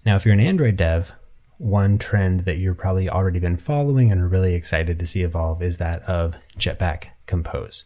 Now, 0.05 0.17
if 0.17 0.25
you're 0.25 0.35
an 0.35 0.41
Android 0.41 0.77
dev, 0.77 1.13
one 1.63 1.97
trend 1.97 2.41
that 2.41 2.59
you're 2.59 2.75
probably 2.75 3.09
already 3.09 3.39
been 3.39 3.57
following 3.57 4.11
and 4.11 4.21
are 4.21 4.27
really 4.27 4.55
excited 4.55 4.99
to 4.99 5.07
see 5.07 5.23
evolve 5.23 5.63
is 5.63 5.77
that 5.77 6.03
of 6.03 6.35
Jetpack 6.59 7.11
Compose. 7.27 7.85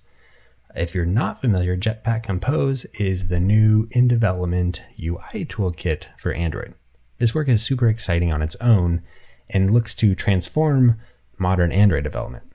If 0.75 0.95
you're 0.95 1.04
not 1.04 1.42
familiar, 1.42 1.76
Jetpack 1.76 2.23
Compose 2.23 2.87
is 2.95 3.28
the 3.28 3.38
new 3.38 3.87
in 3.90 4.09
development 4.09 4.80
UI 4.99 5.45
toolkit 5.45 6.04
for 6.16 6.33
Android. 6.33 6.73
This 7.18 7.35
work 7.35 7.49
is 7.49 7.62
super 7.62 7.87
exciting 7.88 8.33
on 8.33 8.40
its 8.40 8.56
own 8.62 9.02
and 9.50 9.75
looks 9.75 9.95
to 9.97 10.14
transform 10.14 10.99
modern 11.37 11.71
Android 11.71 12.04
development. 12.04 12.50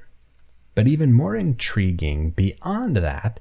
But 0.74 0.88
even 0.88 1.14
more 1.14 1.36
intriguing 1.36 2.32
beyond 2.32 2.98
that 2.98 3.40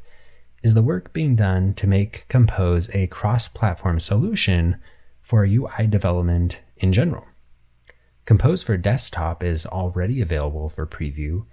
is 0.62 0.74
the 0.74 0.82
work 0.82 1.14
being 1.14 1.34
done 1.34 1.72
to 1.74 1.86
make 1.86 2.26
Compose 2.28 2.90
a 2.94 3.06
cross 3.06 3.48
platform 3.48 3.98
solution 4.00 4.76
for 5.22 5.46
UI 5.46 5.86
development 5.88 6.58
in 6.76 6.92
general. 6.92 7.24
Compose 8.30 8.62
for 8.62 8.76
desktop 8.76 9.42
is 9.42 9.66
already 9.66 10.20
available 10.20 10.68
for 10.68 10.86
preview, 10.86 11.46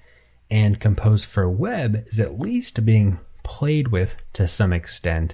and 0.48 0.80
Compose 0.80 1.26
for 1.26 1.50
web 1.50 2.04
is 2.06 2.20
at 2.20 2.40
least 2.40 2.86
being 2.86 3.20
played 3.42 3.88
with 3.88 4.18
to 4.34 4.48
some 4.48 4.72
extent, 4.72 5.34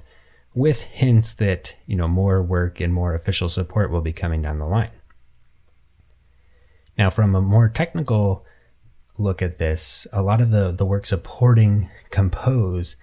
with 0.53 0.83
hints 0.83 1.33
that 1.33 1.75
you 1.85 1.97
know 1.97 2.07
more 2.07 2.41
work 2.41 2.79
and 2.79 2.93
more 2.93 3.13
official 3.13 3.49
support 3.49 3.91
will 3.91 3.99
be 3.99 4.13
coming 4.13 4.41
down 4.41 4.57
the 4.57 4.65
line. 4.65 4.93
Now, 6.97 7.09
from 7.09 7.35
a 7.35 7.41
more 7.41 7.67
technical 7.67 8.45
look 9.17 9.41
at 9.41 9.57
this, 9.57 10.07
a 10.13 10.21
lot 10.21 10.39
of 10.39 10.49
the, 10.49 10.71
the 10.71 10.85
work 10.85 11.05
supporting 11.05 11.89
Compose 12.09 12.95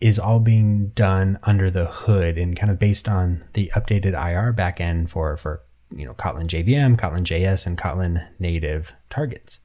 is 0.00 0.16
all 0.16 0.38
being 0.38 0.90
done 0.90 1.40
under 1.42 1.72
the 1.72 1.86
hood 1.86 2.38
and 2.38 2.56
kind 2.56 2.70
of 2.70 2.78
based 2.78 3.08
on 3.08 3.42
the 3.54 3.72
updated 3.74 4.12
IR 4.12 4.52
backend 4.52 5.10
for, 5.10 5.36
for 5.36 5.64
you 5.96 6.04
know, 6.04 6.14
Kotlin 6.14 6.46
JVM, 6.46 6.96
Kotlin 6.96 7.24
JS, 7.24 7.66
and 7.66 7.78
Kotlin 7.78 8.26
native 8.38 8.92
targets. 9.10 9.60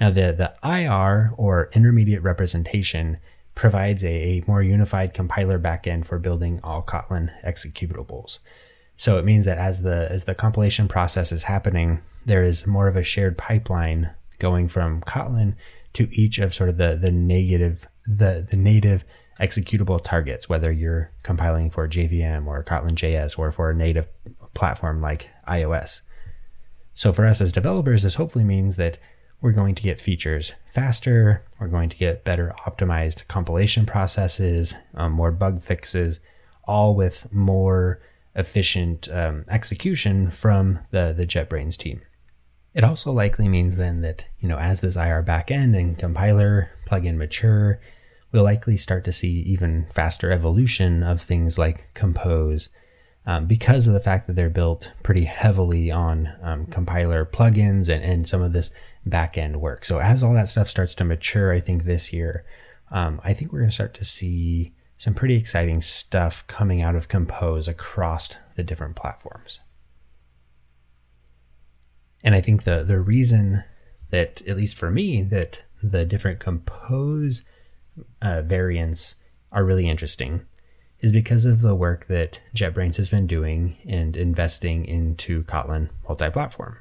Now, 0.00 0.10
the, 0.10 0.32
the 0.32 0.54
IR 0.68 1.32
or 1.36 1.70
intermediate 1.74 2.22
representation 2.22 3.18
provides 3.54 4.02
a, 4.04 4.08
a 4.08 4.44
more 4.46 4.62
unified 4.62 5.14
compiler 5.14 5.58
backend 5.58 6.06
for 6.06 6.18
building 6.18 6.60
all 6.64 6.82
Kotlin 6.82 7.30
executables. 7.44 8.38
So 8.96 9.18
it 9.18 9.24
means 9.24 9.46
that 9.46 9.58
as 9.58 9.82
the 9.82 10.06
as 10.10 10.24
the 10.24 10.34
compilation 10.34 10.88
process 10.88 11.32
is 11.32 11.44
happening, 11.44 12.00
there 12.24 12.44
is 12.44 12.66
more 12.66 12.88
of 12.88 12.96
a 12.96 13.02
shared 13.02 13.36
pipeline 13.36 14.10
going 14.38 14.68
from 14.68 15.00
Kotlin 15.02 15.54
to 15.94 16.08
each 16.12 16.38
of 16.38 16.54
sort 16.54 16.68
of 16.68 16.76
the 16.78 16.96
the 16.96 17.10
negative 17.10 17.88
the 18.06 18.46
the 18.48 18.56
native 18.56 19.04
executable 19.40 20.02
targets, 20.02 20.48
whether 20.48 20.70
you're 20.70 21.10
compiling 21.22 21.70
for 21.70 21.88
JVM 21.88 22.46
or 22.46 22.62
Kotlin 22.62 22.94
JS 22.94 23.38
or 23.38 23.50
for 23.50 23.70
a 23.70 23.74
native 23.74 24.08
platform 24.54 25.00
like 25.00 25.28
iOS. 25.48 26.02
So 26.94 27.12
for 27.12 27.26
us 27.26 27.40
as 27.40 27.52
developers, 27.52 28.02
this 28.02 28.16
hopefully 28.16 28.44
means 28.44 28.76
that 28.76 28.98
we're 29.40 29.52
going 29.52 29.74
to 29.74 29.82
get 29.82 30.00
features 30.00 30.52
faster, 30.72 31.44
we're 31.58 31.66
going 31.66 31.88
to 31.88 31.96
get 31.96 32.24
better 32.24 32.54
optimized 32.66 33.26
compilation 33.28 33.84
processes, 33.86 34.74
um, 34.94 35.12
more 35.12 35.32
bug 35.32 35.60
fixes, 35.60 36.20
all 36.64 36.94
with 36.94 37.26
more 37.32 38.00
efficient 38.34 39.08
um, 39.10 39.44
execution 39.48 40.30
from 40.30 40.78
the, 40.90 41.12
the 41.16 41.26
JetBrains 41.26 41.76
team. 41.76 42.02
It 42.74 42.84
also 42.84 43.12
likely 43.12 43.48
means 43.48 43.76
then 43.76 44.00
that, 44.00 44.26
you 44.38 44.48
know, 44.48 44.58
as 44.58 44.80
this 44.80 44.96
IR 44.96 45.22
backend 45.22 45.78
and 45.78 45.98
compiler 45.98 46.70
plugin 46.86 47.16
mature, 47.16 47.80
we'll 48.30 48.44
likely 48.44 48.76
start 48.76 49.04
to 49.04 49.12
see 49.12 49.40
even 49.40 49.86
faster 49.90 50.32
evolution 50.32 51.02
of 51.02 51.20
things 51.20 51.58
like 51.58 51.92
Compose, 51.94 52.70
um, 53.26 53.46
because 53.46 53.86
of 53.86 53.94
the 53.94 54.00
fact 54.00 54.26
that 54.26 54.34
they're 54.34 54.50
built 54.50 54.90
pretty 55.02 55.24
heavily 55.24 55.90
on 55.90 56.32
um, 56.42 56.66
compiler 56.66 57.24
plugins 57.24 57.88
and, 57.88 58.02
and 58.02 58.28
some 58.28 58.42
of 58.42 58.52
this 58.52 58.70
back 59.06 59.38
end 59.38 59.60
work. 59.60 59.84
So 59.84 59.98
as 59.98 60.22
all 60.22 60.34
that 60.34 60.48
stuff 60.48 60.68
starts 60.68 60.94
to 60.96 61.04
mature, 61.04 61.52
I 61.52 61.60
think 61.60 61.84
this 61.84 62.12
year, 62.12 62.44
um, 62.90 63.20
I 63.24 63.32
think 63.32 63.52
we're 63.52 63.60
going 63.60 63.70
to 63.70 63.74
start 63.74 63.94
to 63.94 64.04
see 64.04 64.74
some 64.96 65.14
pretty 65.14 65.36
exciting 65.36 65.80
stuff 65.80 66.46
coming 66.46 66.82
out 66.82 66.94
of 66.94 67.08
Compose 67.08 67.68
across 67.68 68.36
the 68.56 68.62
different 68.62 68.96
platforms. 68.96 69.60
And 72.22 72.34
I 72.34 72.40
think 72.40 72.62
the 72.62 72.84
the 72.84 73.00
reason 73.00 73.64
that, 74.10 74.42
at 74.46 74.56
least 74.56 74.78
for 74.78 74.90
me, 74.90 75.22
that 75.22 75.60
the 75.82 76.04
different 76.04 76.38
Compose 76.38 77.44
uh, 78.20 78.42
variants 78.42 79.16
are 79.50 79.64
really 79.64 79.88
interesting 79.88 80.46
is 81.02 81.12
because 81.12 81.44
of 81.44 81.60
the 81.60 81.74
work 81.74 82.06
that 82.06 82.40
JetBrains 82.54 82.96
has 82.96 83.10
been 83.10 83.26
doing 83.26 83.76
and 83.86 84.16
investing 84.16 84.84
into 84.84 85.42
Kotlin 85.44 85.90
multi 86.06 86.30
platform. 86.30 86.78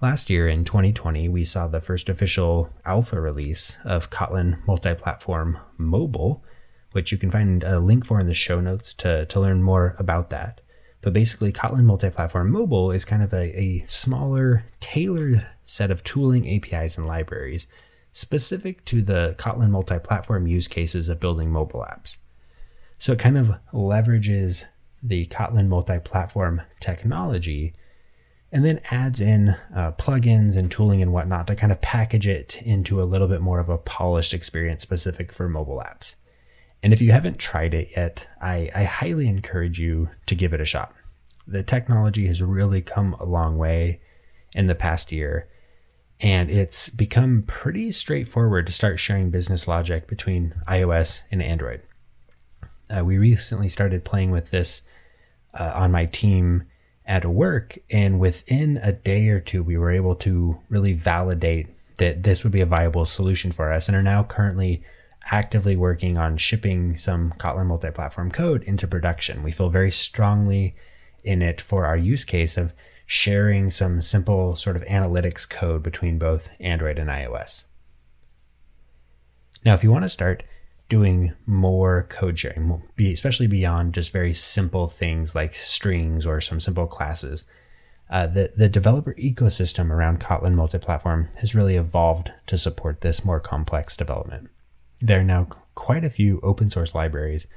Last 0.00 0.30
year 0.30 0.48
in 0.48 0.64
2020, 0.64 1.28
we 1.28 1.44
saw 1.44 1.66
the 1.66 1.80
first 1.80 2.08
official 2.08 2.70
alpha 2.84 3.20
release 3.20 3.76
of 3.84 4.10
Kotlin 4.10 4.64
multi 4.66 4.94
platform 4.94 5.58
mobile, 5.76 6.44
which 6.92 7.10
you 7.10 7.18
can 7.18 7.30
find 7.30 7.64
a 7.64 7.80
link 7.80 8.06
for 8.06 8.20
in 8.20 8.28
the 8.28 8.34
show 8.34 8.60
notes 8.60 8.94
to, 8.94 9.26
to 9.26 9.40
learn 9.40 9.62
more 9.62 9.96
about 9.98 10.30
that. 10.30 10.60
But 11.02 11.12
basically, 11.12 11.52
Kotlin 11.52 11.84
multi 11.84 12.10
platform 12.10 12.52
mobile 12.52 12.92
is 12.92 13.04
kind 13.04 13.22
of 13.22 13.32
a, 13.32 13.58
a 13.60 13.84
smaller, 13.86 14.64
tailored 14.78 15.44
set 15.64 15.90
of 15.90 16.04
tooling, 16.04 16.48
APIs, 16.48 16.96
and 16.96 17.06
libraries 17.06 17.66
specific 18.12 18.84
to 18.86 19.02
the 19.02 19.34
Kotlin 19.38 19.70
multi 19.70 19.98
platform 19.98 20.46
use 20.46 20.68
cases 20.68 21.08
of 21.08 21.18
building 21.18 21.50
mobile 21.50 21.80
apps. 21.80 22.18
So 22.98 23.12
it 23.12 23.18
kind 23.18 23.36
of 23.36 23.52
leverages 23.72 24.64
the 25.02 25.26
Kotlin 25.26 25.68
multi 25.68 25.98
platform 25.98 26.62
technology 26.80 27.74
and 28.52 28.64
then 28.64 28.80
adds 28.90 29.20
in 29.20 29.56
uh, 29.74 29.92
plugins 29.92 30.56
and 30.56 30.70
tooling 30.70 31.02
and 31.02 31.12
whatnot 31.12 31.46
to 31.46 31.56
kind 31.56 31.72
of 31.72 31.80
package 31.80 32.26
it 32.26 32.62
into 32.62 33.02
a 33.02 33.04
little 33.04 33.28
bit 33.28 33.40
more 33.40 33.58
of 33.58 33.68
a 33.68 33.78
polished 33.78 34.32
experience 34.32 34.82
specific 34.82 35.32
for 35.32 35.48
mobile 35.48 35.82
apps. 35.84 36.14
And 36.82 36.92
if 36.92 37.02
you 37.02 37.12
haven't 37.12 37.38
tried 37.38 37.74
it 37.74 37.90
yet, 37.96 38.28
I, 38.40 38.70
I 38.74 38.84
highly 38.84 39.26
encourage 39.26 39.78
you 39.78 40.10
to 40.26 40.34
give 40.34 40.52
it 40.52 40.60
a 40.60 40.64
shot. 40.64 40.94
The 41.46 41.62
technology 41.62 42.26
has 42.28 42.42
really 42.42 42.80
come 42.80 43.14
a 43.14 43.24
long 43.24 43.58
way 43.58 44.00
in 44.54 44.68
the 44.68 44.74
past 44.74 45.10
year, 45.12 45.48
and 46.20 46.50
it's 46.50 46.88
become 46.88 47.44
pretty 47.46 47.92
straightforward 47.92 48.66
to 48.66 48.72
start 48.72 49.00
sharing 49.00 49.30
business 49.30 49.66
logic 49.68 50.06
between 50.06 50.54
iOS 50.68 51.22
and 51.30 51.42
Android. 51.42 51.82
Uh, 52.94 53.04
we 53.04 53.18
recently 53.18 53.68
started 53.68 54.04
playing 54.04 54.30
with 54.30 54.50
this 54.50 54.82
uh, 55.54 55.72
on 55.74 55.90
my 55.90 56.06
team 56.06 56.64
at 57.06 57.24
work. 57.24 57.78
And 57.90 58.18
within 58.18 58.78
a 58.82 58.92
day 58.92 59.28
or 59.28 59.40
two, 59.40 59.62
we 59.62 59.76
were 59.76 59.90
able 59.90 60.14
to 60.16 60.58
really 60.68 60.92
validate 60.92 61.68
that 61.98 62.24
this 62.24 62.42
would 62.42 62.52
be 62.52 62.60
a 62.60 62.66
viable 62.66 63.06
solution 63.06 63.52
for 63.52 63.72
us 63.72 63.88
and 63.88 63.96
are 63.96 64.02
now 64.02 64.22
currently 64.22 64.82
actively 65.30 65.76
working 65.76 66.16
on 66.16 66.36
shipping 66.36 66.96
some 66.96 67.32
Kotlin 67.38 67.66
multi 67.66 67.90
platform 67.90 68.30
code 68.30 68.62
into 68.64 68.86
production. 68.86 69.42
We 69.42 69.52
feel 69.52 69.70
very 69.70 69.90
strongly 69.90 70.76
in 71.24 71.42
it 71.42 71.60
for 71.60 71.86
our 71.86 71.96
use 71.96 72.24
case 72.24 72.56
of 72.56 72.72
sharing 73.06 73.70
some 73.70 74.00
simple 74.00 74.56
sort 74.56 74.76
of 74.76 74.82
analytics 74.82 75.48
code 75.48 75.82
between 75.82 76.18
both 76.18 76.48
Android 76.60 76.98
and 76.98 77.08
iOS. 77.08 77.64
Now, 79.64 79.74
if 79.74 79.82
you 79.82 79.90
want 79.90 80.04
to 80.04 80.08
start 80.08 80.44
doing 80.88 81.32
more 81.46 82.06
code 82.08 82.38
sharing, 82.38 82.82
especially 82.98 83.46
beyond 83.46 83.94
just 83.94 84.12
very 84.12 84.32
simple 84.32 84.88
things 84.88 85.34
like 85.34 85.54
strings 85.54 86.24
or 86.24 86.40
some 86.40 86.60
simple 86.60 86.86
classes. 86.86 87.44
Uh, 88.08 88.26
the, 88.26 88.52
the 88.56 88.68
developer 88.68 89.14
ecosystem 89.14 89.90
around 89.90 90.20
Kotlin 90.20 90.54
multi-platform 90.54 91.28
has 91.38 91.56
really 91.56 91.74
evolved 91.74 92.30
to 92.46 92.56
support 92.56 93.00
this 93.00 93.24
more 93.24 93.40
complex 93.40 93.96
development. 93.96 94.48
There 95.00 95.20
are 95.20 95.24
now 95.24 95.48
quite 95.74 96.04
a 96.04 96.10
few 96.10 96.40
open 96.42 96.70
source 96.70 96.94
libraries 96.94 97.48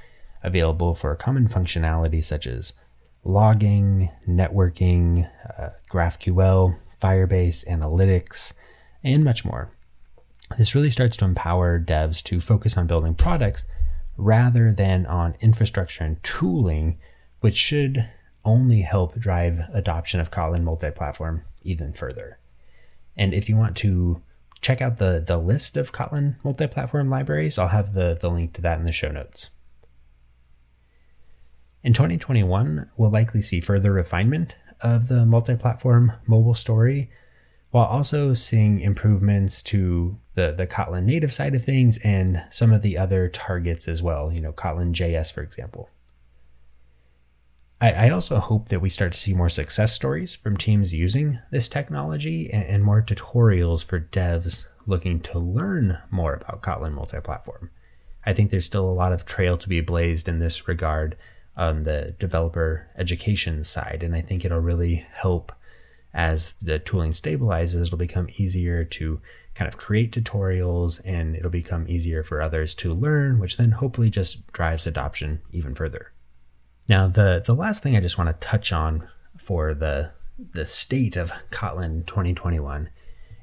available 0.42 0.94
for 0.94 1.14
common 1.14 1.48
functionality 1.48 2.22
such 2.22 2.46
as 2.46 2.72
logging, 3.22 4.10
networking, 4.26 5.30
uh, 5.56 5.70
GraphQL, 5.90 6.76
Firebase, 7.00 7.66
analytics, 7.68 8.54
and 9.04 9.24
much 9.24 9.44
more. 9.44 9.70
This 10.58 10.74
really 10.74 10.90
starts 10.90 11.16
to 11.18 11.24
empower 11.24 11.78
devs 11.78 12.22
to 12.24 12.40
focus 12.40 12.76
on 12.76 12.86
building 12.86 13.14
products 13.14 13.66
rather 14.16 14.72
than 14.72 15.06
on 15.06 15.36
infrastructure 15.40 16.04
and 16.04 16.22
tooling, 16.22 16.98
which 17.40 17.56
should 17.56 18.08
only 18.44 18.82
help 18.82 19.18
drive 19.18 19.60
adoption 19.72 20.20
of 20.20 20.30
Kotlin 20.30 20.62
multi-platform 20.62 21.42
even 21.62 21.92
further. 21.92 22.38
And 23.16 23.32
if 23.34 23.48
you 23.48 23.56
want 23.56 23.76
to 23.78 24.22
check 24.60 24.80
out 24.82 24.98
the, 24.98 25.22
the 25.24 25.38
list 25.38 25.76
of 25.76 25.92
Kotlin 25.92 26.36
multi-platform 26.42 27.08
libraries, 27.08 27.58
I'll 27.58 27.68
have 27.68 27.94
the, 27.94 28.16
the 28.20 28.30
link 28.30 28.52
to 28.54 28.60
that 28.62 28.78
in 28.78 28.84
the 28.84 28.92
show 28.92 29.10
notes. 29.10 29.50
In 31.82 31.94
2021, 31.94 32.90
we'll 32.96 33.10
likely 33.10 33.40
see 33.40 33.60
further 33.60 33.92
refinement 33.92 34.54
of 34.82 35.08
the 35.08 35.24
multi-platform 35.24 36.12
mobile 36.26 36.54
story 36.54 37.10
while 37.70 37.86
also 37.86 38.34
seeing 38.34 38.80
improvements 38.80 39.62
to 39.62 40.18
the, 40.34 40.52
the 40.52 40.66
Kotlin 40.66 41.04
native 41.04 41.32
side 41.32 41.54
of 41.54 41.64
things 41.64 41.98
and 41.98 42.44
some 42.50 42.72
of 42.72 42.82
the 42.82 42.98
other 42.98 43.28
targets 43.28 43.86
as 43.86 44.02
well, 44.02 44.32
you 44.32 44.40
know, 44.40 44.52
Kotlin 44.52 44.92
JS, 44.92 45.32
for 45.32 45.42
example. 45.42 45.88
I, 47.80 47.92
I 47.92 48.10
also 48.10 48.40
hope 48.40 48.68
that 48.68 48.80
we 48.80 48.88
start 48.88 49.12
to 49.12 49.18
see 49.18 49.34
more 49.34 49.48
success 49.48 49.92
stories 49.92 50.34
from 50.34 50.56
teams 50.56 50.92
using 50.92 51.38
this 51.50 51.68
technology 51.68 52.50
and, 52.52 52.64
and 52.64 52.84
more 52.84 53.02
tutorials 53.02 53.84
for 53.84 54.00
devs 54.00 54.66
looking 54.86 55.20
to 55.20 55.38
learn 55.38 55.98
more 56.10 56.34
about 56.34 56.62
Kotlin 56.62 56.92
multi-platform. 56.92 57.70
I 58.26 58.34
think 58.34 58.50
there's 58.50 58.66
still 58.66 58.88
a 58.88 58.92
lot 58.92 59.12
of 59.12 59.24
trail 59.24 59.56
to 59.56 59.68
be 59.68 59.80
blazed 59.80 60.28
in 60.28 60.40
this 60.40 60.66
regard 60.68 61.16
on 61.56 61.84
the 61.84 62.14
developer 62.18 62.88
education 62.96 63.64
side, 63.64 64.02
and 64.02 64.14
I 64.14 64.20
think 64.20 64.44
it'll 64.44 64.60
really 64.60 65.06
help 65.12 65.52
as 66.12 66.54
the 66.60 66.78
tooling 66.78 67.12
stabilizes, 67.12 67.86
it'll 67.86 67.98
become 67.98 68.28
easier 68.36 68.84
to 68.84 69.20
kind 69.54 69.68
of 69.68 69.76
create 69.76 70.12
tutorials 70.12 71.00
and 71.04 71.36
it'll 71.36 71.50
become 71.50 71.86
easier 71.88 72.22
for 72.22 72.40
others 72.40 72.74
to 72.76 72.94
learn, 72.94 73.38
which 73.38 73.56
then 73.56 73.72
hopefully 73.72 74.10
just 74.10 74.46
drives 74.52 74.86
adoption 74.86 75.40
even 75.52 75.74
further. 75.74 76.12
Now, 76.88 77.06
the, 77.06 77.42
the 77.44 77.54
last 77.54 77.82
thing 77.82 77.96
I 77.96 78.00
just 78.00 78.18
want 78.18 78.28
to 78.28 78.46
touch 78.46 78.72
on 78.72 79.08
for 79.36 79.74
the, 79.74 80.12
the 80.38 80.66
state 80.66 81.16
of 81.16 81.32
Kotlin 81.50 82.04
2021 82.06 82.90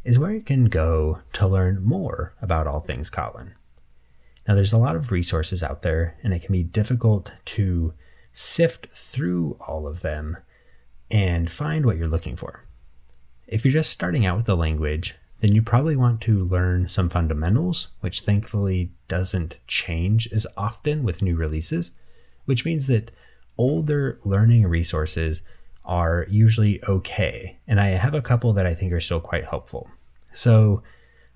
is 0.04 0.20
where 0.20 0.34
you 0.34 0.42
can 0.42 0.66
go 0.66 1.20
to 1.34 1.48
learn 1.48 1.84
more 1.84 2.34
about 2.42 2.68
all 2.68 2.82
things 2.82 3.10
Kotlin. 3.10 3.52
Now, 4.48 4.56
there's 4.56 4.74
a 4.74 4.78
lot 4.78 4.96
of 4.96 5.12
resources 5.12 5.62
out 5.62 5.82
there, 5.82 6.18
and 6.24 6.34
it 6.34 6.42
can 6.42 6.54
be 6.54 6.64
difficult 6.64 7.32
to 7.46 7.94
sift 8.32 8.88
through 8.94 9.58
all 9.60 9.88
of 9.88 10.02
them 10.02 10.38
and 11.10 11.50
find 11.50 11.86
what 11.86 11.98
you're 11.98 12.08
looking 12.08 12.36
for. 12.36 12.64
If 13.48 13.64
you're 13.64 13.72
just 13.72 13.92
starting 13.92 14.26
out 14.26 14.38
with 14.38 14.46
the 14.46 14.58
language, 14.58 15.16
then 15.40 15.54
you 15.54 15.62
probably 15.62 15.96
want 15.96 16.22
to 16.22 16.46
learn 16.46 16.88
some 16.88 17.10
fundamentals, 17.10 17.90
which 18.02 18.22
thankfully 18.22 18.92
doesn't 19.08 19.56
change 19.68 20.28
as 20.34 20.48
often 20.58 21.04
with 21.04 21.22
new 21.22 21.36
releases, 21.36 21.92
which 22.46 22.66
means 22.66 22.88
that 22.88 23.12
older 23.58 24.20
learning 24.24 24.66
resources 24.66 25.42
are 25.86 26.26
usually 26.30 26.84
okay. 26.86 27.58
And 27.68 27.80
I 27.80 27.90
have 27.90 28.14
a 28.14 28.22
couple 28.22 28.52
that 28.54 28.66
I 28.66 28.76
think 28.76 28.92
are 28.92 29.00
still 29.00 29.22
quite 29.22 29.46
helpful. 29.46 29.90
So 30.34 30.84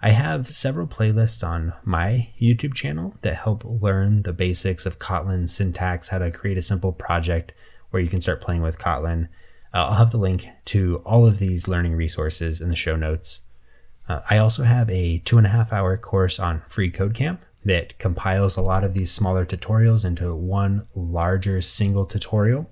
I 0.02 0.10
have 0.10 0.52
several 0.54 0.88
playlists 0.88 1.48
on 1.48 1.74
my 1.84 2.30
YouTube 2.40 2.74
channel 2.74 3.14
that 3.22 3.36
help 3.36 3.64
learn 3.64 4.24
the 4.24 4.34
basics 4.34 4.86
of 4.86 5.00
Kotlin 5.00 5.48
syntax, 5.48 6.10
how 6.10 6.18
to 6.18 6.32
create 6.32 6.58
a 6.58 6.64
simple 6.64 6.92
project 6.92 7.54
where 7.92 8.02
you 8.02 8.10
can 8.10 8.20
start 8.20 8.42
playing 8.42 8.62
with 8.62 8.80
Kotlin, 8.80 9.30
uh, 9.74 9.78
I'll 9.78 9.98
have 9.98 10.12
the 10.12 10.18
link 10.18 10.48
to 10.66 11.02
all 11.06 11.26
of 11.26 11.40
these 11.40 11.68
learning 11.68 11.96
resources 11.96 12.62
in 12.62 12.70
the 12.70 12.76
show 12.76 12.96
notes. 12.96 13.42
Uh, 14.10 14.22
I 14.30 14.38
also 14.38 14.64
have 14.64 14.90
a 14.90 15.20
two 15.20 15.38
and 15.38 15.48
a 15.48 15.52
half 15.52 15.72
hour 15.72 15.96
course 15.98 16.40
on 16.40 16.64
Free 16.68 16.92
Code 16.92 17.14
Camp 17.14 17.42
that 17.64 17.98
compiles 18.00 18.58
a 18.58 18.62
lot 18.62 18.84
of 18.84 18.94
these 18.94 19.12
smaller 19.12 19.46
tutorials 19.46 20.04
into 20.04 20.34
one 20.36 20.88
larger 20.96 21.62
single 21.62 22.06
tutorial. 22.06 22.70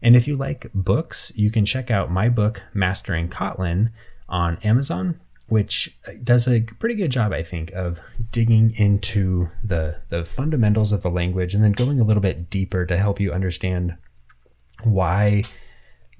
And 0.00 0.16
if 0.16 0.26
you 0.26 0.36
like 0.36 0.70
books, 0.72 1.32
you 1.36 1.50
can 1.50 1.64
check 1.64 1.90
out 1.90 2.10
my 2.10 2.28
book, 2.28 2.62
Mastering 2.74 3.28
Kotlin, 3.28 3.90
on 4.28 4.56
Amazon, 4.58 5.20
which 5.48 5.98
does 6.24 6.48
a 6.48 6.60
pretty 6.60 6.94
good 6.94 7.10
job, 7.10 7.32
I 7.32 7.42
think, 7.42 7.70
of 7.72 8.00
digging 8.30 8.72
into 8.76 9.50
the, 9.62 10.00
the 10.08 10.24
fundamentals 10.24 10.92
of 10.92 11.02
the 11.02 11.10
language 11.10 11.54
and 11.54 11.62
then 11.62 11.72
going 11.72 12.00
a 12.00 12.04
little 12.04 12.22
bit 12.22 12.48
deeper 12.48 12.86
to 12.86 12.96
help 12.96 13.20
you 13.20 13.32
understand 13.32 13.96
why 14.82 15.44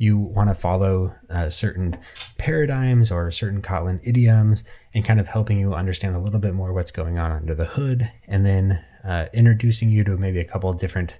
you 0.03 0.19
want 0.19 0.51
to 0.51 0.55
follow 0.55 1.15
uh, 1.31 1.49
certain 1.49 1.97
paradigms 2.37 3.13
or 3.13 3.31
certain 3.31 3.63
Kotlin 3.63 4.01
idioms 4.03 4.65
and 4.93 5.05
kind 5.05 5.21
of 5.21 5.29
helping 5.29 5.61
you 5.61 5.75
understand 5.75 6.17
a 6.17 6.19
little 6.19 6.41
bit 6.41 6.55
more 6.55 6.73
what's 6.73 6.91
going 6.91 7.19
on 7.19 7.31
under 7.31 7.55
the 7.55 7.67
hood, 7.67 8.11
and 8.27 8.45
then 8.45 8.85
uh, 9.05 9.27
introducing 9.33 9.91
you 9.91 10.03
to 10.03 10.17
maybe 10.17 10.41
a 10.41 10.45
couple 10.45 10.73
different 10.73 11.15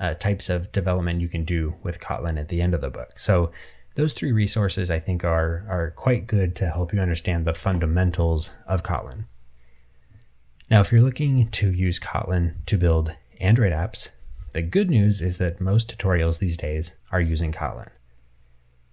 uh, 0.00 0.14
types 0.14 0.50
of 0.50 0.72
development 0.72 1.20
you 1.20 1.28
can 1.28 1.44
do 1.44 1.76
with 1.84 2.00
Kotlin 2.00 2.36
at 2.36 2.48
the 2.48 2.60
end 2.60 2.74
of 2.74 2.80
the 2.80 2.90
book. 2.90 3.16
So 3.16 3.52
those 3.94 4.12
three 4.12 4.32
resources 4.32 4.90
I 4.90 4.98
think 4.98 5.22
are 5.22 5.64
are 5.68 5.92
quite 5.92 6.26
good 6.26 6.56
to 6.56 6.70
help 6.70 6.92
you 6.92 6.98
understand 6.98 7.44
the 7.44 7.54
fundamentals 7.54 8.50
of 8.66 8.82
Kotlin. 8.82 9.26
Now, 10.68 10.80
if 10.80 10.90
you're 10.90 11.00
looking 11.00 11.48
to 11.48 11.70
use 11.70 12.00
Kotlin 12.00 12.54
to 12.66 12.76
build 12.76 13.14
Android 13.38 13.72
apps, 13.72 14.08
the 14.52 14.62
good 14.62 14.90
news 14.90 15.22
is 15.22 15.38
that 15.38 15.60
most 15.60 15.96
tutorials 15.96 16.40
these 16.40 16.56
days 16.56 16.90
are 17.12 17.20
using 17.20 17.52
Kotlin. 17.52 17.90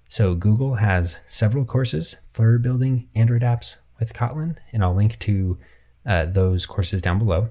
So 0.10 0.36
Google 0.36 0.76
has 0.76 1.20
several 1.28 1.66
courses 1.66 2.18
for 2.32 2.58
building 2.58 3.10
Android 3.16 3.42
apps 3.42 3.78
with 4.00 4.14
Kotlin, 4.14 4.58
and 4.72 4.84
I'll 4.84 4.94
link 4.94 5.18
to 5.20 5.58
uh, 6.06 6.26
those 6.26 6.66
courses 6.66 7.02
down 7.02 7.20
below. 7.20 7.50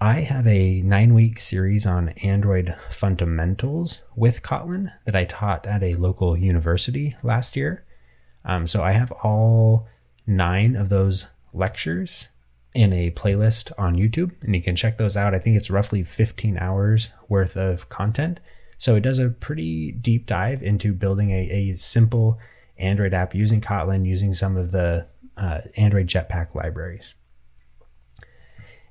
I 0.00 0.20
have 0.20 0.46
a 0.46 0.80
nine 0.82 1.12
week 1.12 1.40
series 1.40 1.86
on 1.86 2.10
Android 2.22 2.76
fundamentals 2.88 4.02
with 4.14 4.42
Kotlin 4.42 4.92
that 5.04 5.16
I 5.16 5.24
taught 5.24 5.66
at 5.66 5.82
a 5.82 5.96
local 5.96 6.36
university 6.36 7.16
last 7.22 7.56
year. 7.56 7.84
Um, 8.44 8.68
so 8.68 8.82
I 8.82 8.92
have 8.92 9.10
all 9.10 9.88
nine 10.24 10.76
of 10.76 10.88
those 10.88 11.26
lectures 11.52 12.28
in 12.74 12.92
a 12.92 13.10
playlist 13.10 13.72
on 13.76 13.96
YouTube, 13.96 14.40
and 14.42 14.54
you 14.54 14.62
can 14.62 14.76
check 14.76 14.98
those 14.98 15.16
out. 15.16 15.34
I 15.34 15.40
think 15.40 15.56
it's 15.56 15.70
roughly 15.70 16.04
15 16.04 16.58
hours 16.58 17.10
worth 17.28 17.56
of 17.56 17.88
content. 17.88 18.38
So 18.78 18.94
it 18.94 19.00
does 19.00 19.18
a 19.18 19.28
pretty 19.28 19.92
deep 19.92 20.26
dive 20.26 20.62
into 20.62 20.92
building 20.92 21.30
a, 21.30 21.50
a 21.50 21.74
simple 21.74 22.38
Android 22.78 23.12
app 23.12 23.34
using 23.34 23.60
Kotlin, 23.60 24.06
using 24.06 24.32
some 24.32 24.56
of 24.56 24.70
the 24.70 25.06
uh, 25.36 25.60
Android 25.76 26.06
Jetpack 26.06 26.54
libraries. 26.54 27.14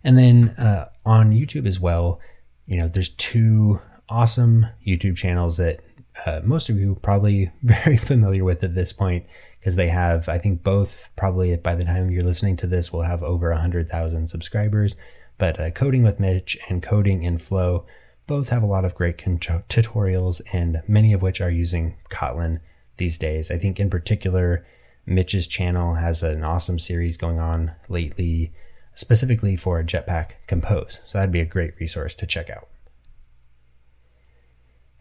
And 0.03 0.17
then 0.17 0.49
uh, 0.49 0.89
on 1.05 1.31
YouTube 1.31 1.65
as 1.65 1.79
well, 1.79 2.19
you 2.65 2.77
know, 2.77 2.87
there's 2.87 3.09
two 3.09 3.81
awesome 4.09 4.67
YouTube 4.85 5.15
channels 5.15 5.57
that 5.57 5.79
uh, 6.25 6.41
most 6.43 6.69
of 6.69 6.77
you 6.77 6.97
probably 7.01 7.51
very 7.63 7.97
familiar 7.97 8.43
with 8.43 8.63
at 8.63 8.75
this 8.75 8.91
point 8.91 9.25
because 9.59 9.75
they 9.75 9.89
have, 9.89 10.27
I 10.27 10.37
think, 10.37 10.63
both 10.63 11.09
probably 11.15 11.55
by 11.55 11.75
the 11.75 11.85
time 11.85 12.09
you're 12.09 12.23
listening 12.23 12.57
to 12.57 12.67
this 12.67 12.91
will 12.91 13.03
have 13.03 13.23
over 13.23 13.51
100,000 13.51 14.27
subscribers. 14.27 14.95
But 15.37 15.59
uh, 15.59 15.71
Coding 15.71 16.03
with 16.03 16.19
Mitch 16.19 16.57
and 16.69 16.83
Coding 16.83 17.23
in 17.23 17.37
Flow 17.37 17.85
both 18.27 18.49
have 18.49 18.61
a 18.61 18.67
lot 18.67 18.85
of 18.85 18.95
great 18.95 19.17
tutorials, 19.17 20.41
and 20.53 20.81
many 20.87 21.13
of 21.13 21.21
which 21.21 21.41
are 21.41 21.49
using 21.49 21.95
Kotlin 22.09 22.59
these 22.97 23.17
days. 23.17 23.49
I 23.49 23.57
think, 23.57 23.79
in 23.79 23.89
particular, 23.89 24.65
Mitch's 25.05 25.47
channel 25.47 25.95
has 25.95 26.21
an 26.21 26.43
awesome 26.43 26.77
series 26.77 27.15
going 27.15 27.39
on 27.39 27.71
lately, 27.87 28.51
specifically 28.93 29.55
for 29.55 29.81
Jetpack 29.81 30.31
Compose. 30.45 30.99
So 31.05 31.17
that'd 31.17 31.31
be 31.31 31.39
a 31.39 31.45
great 31.45 31.79
resource 31.79 32.13
to 32.15 32.27
check 32.27 32.49
out. 32.49 32.67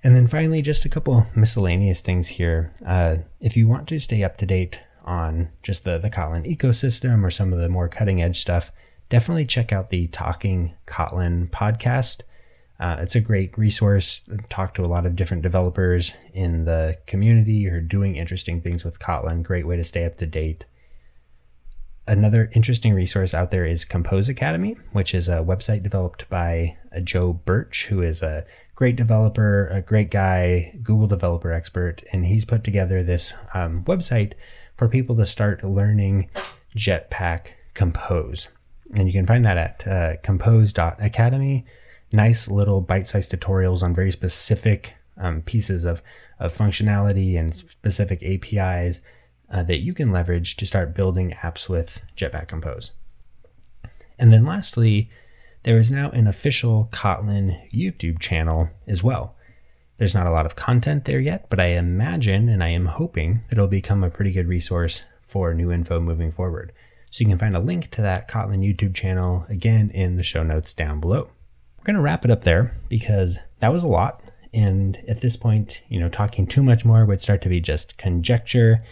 And 0.05 0.15
then 0.15 0.29
finally, 0.29 0.63
just 0.63 0.85
a 0.85 0.89
couple 0.89 1.27
miscellaneous 1.35 2.01
things 2.01 2.29
here. 2.29 2.73
Uh, 2.87 3.17
if 3.41 3.57
you 3.57 3.67
want 3.67 3.89
to 3.89 3.99
stay 3.99 4.23
up 4.23 4.37
to 4.37 4.47
date 4.47 4.79
on 5.05 5.49
just 5.65 5.85
the, 5.85 5.99
the 5.99 6.11
Kotlin 6.11 6.47
ecosystem 6.47 7.25
or 7.25 7.31
some 7.31 7.53
of 7.53 7.59
the 7.59 7.69
more 7.69 7.89
cutting 7.89 8.23
edge 8.23 8.41
stuff, 8.41 8.71
definitely 9.09 9.47
check 9.47 9.73
out 9.73 9.91
the 9.91 10.07
Talking 10.09 10.75
Kotlin 10.87 11.51
podcast. 11.51 12.21
Uh, 12.79 12.97
it's 13.01 13.15
a 13.15 13.21
great 13.21 13.57
resource. 13.57 14.29
Talk 14.49 14.75
to 14.75 14.83
a 14.83 14.87
lot 14.87 15.07
of 15.07 15.17
different 15.17 15.43
developers 15.43 16.15
in 16.35 16.65
the 16.65 16.99
community 17.07 17.65
who 17.65 17.77
are 17.77 17.81
doing 17.81 18.17
interesting 18.17 18.61
things 18.61 18.85
with 18.85 18.99
Kotlin. 18.99 19.43
Great 19.43 19.67
way 19.67 19.77
to 19.77 19.85
stay 19.85 20.05
up 20.05 20.19
to 20.19 20.27
date. 20.27 20.67
Another 22.09 22.51
interesting 22.55 22.93
resource 22.93 23.35
out 23.35 23.51
there 23.51 23.67
is 23.67 23.85
Compose 23.85 24.29
Academy, 24.29 24.77
which 24.93 25.13
is 25.13 25.29
a 25.29 25.39
website 25.39 25.83
developed 25.83 26.29
by 26.31 26.77
uh, 26.95 27.01
Joe 27.01 27.33
Birch, 27.33 27.87
who 27.87 28.01
is 28.01 28.23
a 28.23 28.45
great 28.77 28.95
developer, 28.95 29.67
a 29.69 29.81
great 29.81 30.11
guy, 30.11 30.79
Google 30.83 31.09
developer 31.09 31.51
expert, 31.51 32.05
and 32.13 32.27
he's 32.27 32.45
put 32.45 32.63
together 32.63 33.03
this 33.03 33.33
um, 33.55 33.83
website 33.85 34.35
for 34.77 34.89
people 34.89 35.17
to 35.17 35.27
start 35.27 35.65
learning 35.65 36.31
Jetpack 36.77 37.49
Compose. 37.75 38.49
And 38.95 39.09
you 39.09 39.13
can 39.13 39.27
find 39.27 39.45
that 39.45 39.57
at 39.57 39.89
uh, 39.89 40.17
compose.academy 40.23 41.65
nice 42.13 42.49
little 42.49 42.81
bite-sized 42.81 43.33
tutorials 43.33 43.83
on 43.83 43.95
very 43.95 44.11
specific 44.11 44.95
um, 45.17 45.43
pieces 45.43 45.85
of, 45.85 46.03
of 46.39 46.57
functionality 46.57 47.39
and 47.39 47.57
specific 47.57 48.23
APIs 48.23 49.01
uh, 49.51 49.63
that 49.63 49.79
you 49.79 49.95
can 49.95 50.13
leverage 50.13 50.57
to 50.57 50.67
start 50.67 50.95
building 50.95 51.35
apps 51.43 51.69
with 51.69 52.03
Jetpack 52.17 52.49
Compose. 52.49 52.93
And 54.19 54.33
then 54.33 54.45
lastly, 54.45 55.11
there 55.63 55.79
is 55.79 55.91
now 55.91 56.11
an 56.11 56.27
official 56.27 56.89
Kotlin 56.93 57.71
YouTube 57.73 58.19
channel 58.19 58.71
as 58.87 59.03
well. 59.03 59.37
There's 59.99 60.15
not 60.15 60.27
a 60.27 60.31
lot 60.31 60.47
of 60.47 60.57
content 60.57 61.07
there 61.07 61.21
yet, 61.21 61.49
but 61.49 61.59
I 61.59 61.69
imagine 61.69 62.49
and 62.49 62.63
I 62.63 62.69
am 62.69 62.87
hoping 62.87 63.43
that 63.49 63.57
it'll 63.57 63.67
become 63.67 64.05
a 64.05 64.11
pretty 64.11 64.31
good 64.31 64.47
resource 64.47 65.03
for 65.23 65.55
new 65.55 65.73
info 65.73 66.01
moving 66.01 66.31
forward. 66.31 66.73
So 67.11 67.23
you 67.23 67.29
can 67.29 67.39
find 67.39 67.57
a 67.57 67.61
link 67.61 67.91
to 67.93 68.03
that 68.03 68.29
Kotlin 68.29 68.61
YouTube 68.61 68.95
channel 68.95 69.47
again 69.49 69.91
in 69.91 70.17
the 70.17 70.23
show 70.23 70.43
notes 70.43 70.75
down 70.75 71.01
below 71.01 71.31
going 71.87 71.97
to 71.97 72.03
wrap 72.03 72.25
it 72.25 72.31
up 72.31 72.43
there 72.45 72.77
because 72.89 73.39
that 73.61 73.73
was 73.73 73.85
a 73.85 73.89
lot. 73.89 74.21
And 74.53 74.99
at 75.09 75.21
this 75.21 75.37
point, 75.37 75.83
you 75.89 76.01
know, 76.01 76.09
talking 76.09 76.47
too 76.47 76.63
much 76.63 76.85
more 76.85 77.05
would 77.05 77.21
start 77.21 77.41
to 77.43 77.49
be 77.49 77.61
just 77.61 77.97
conjecture. 77.97 78.83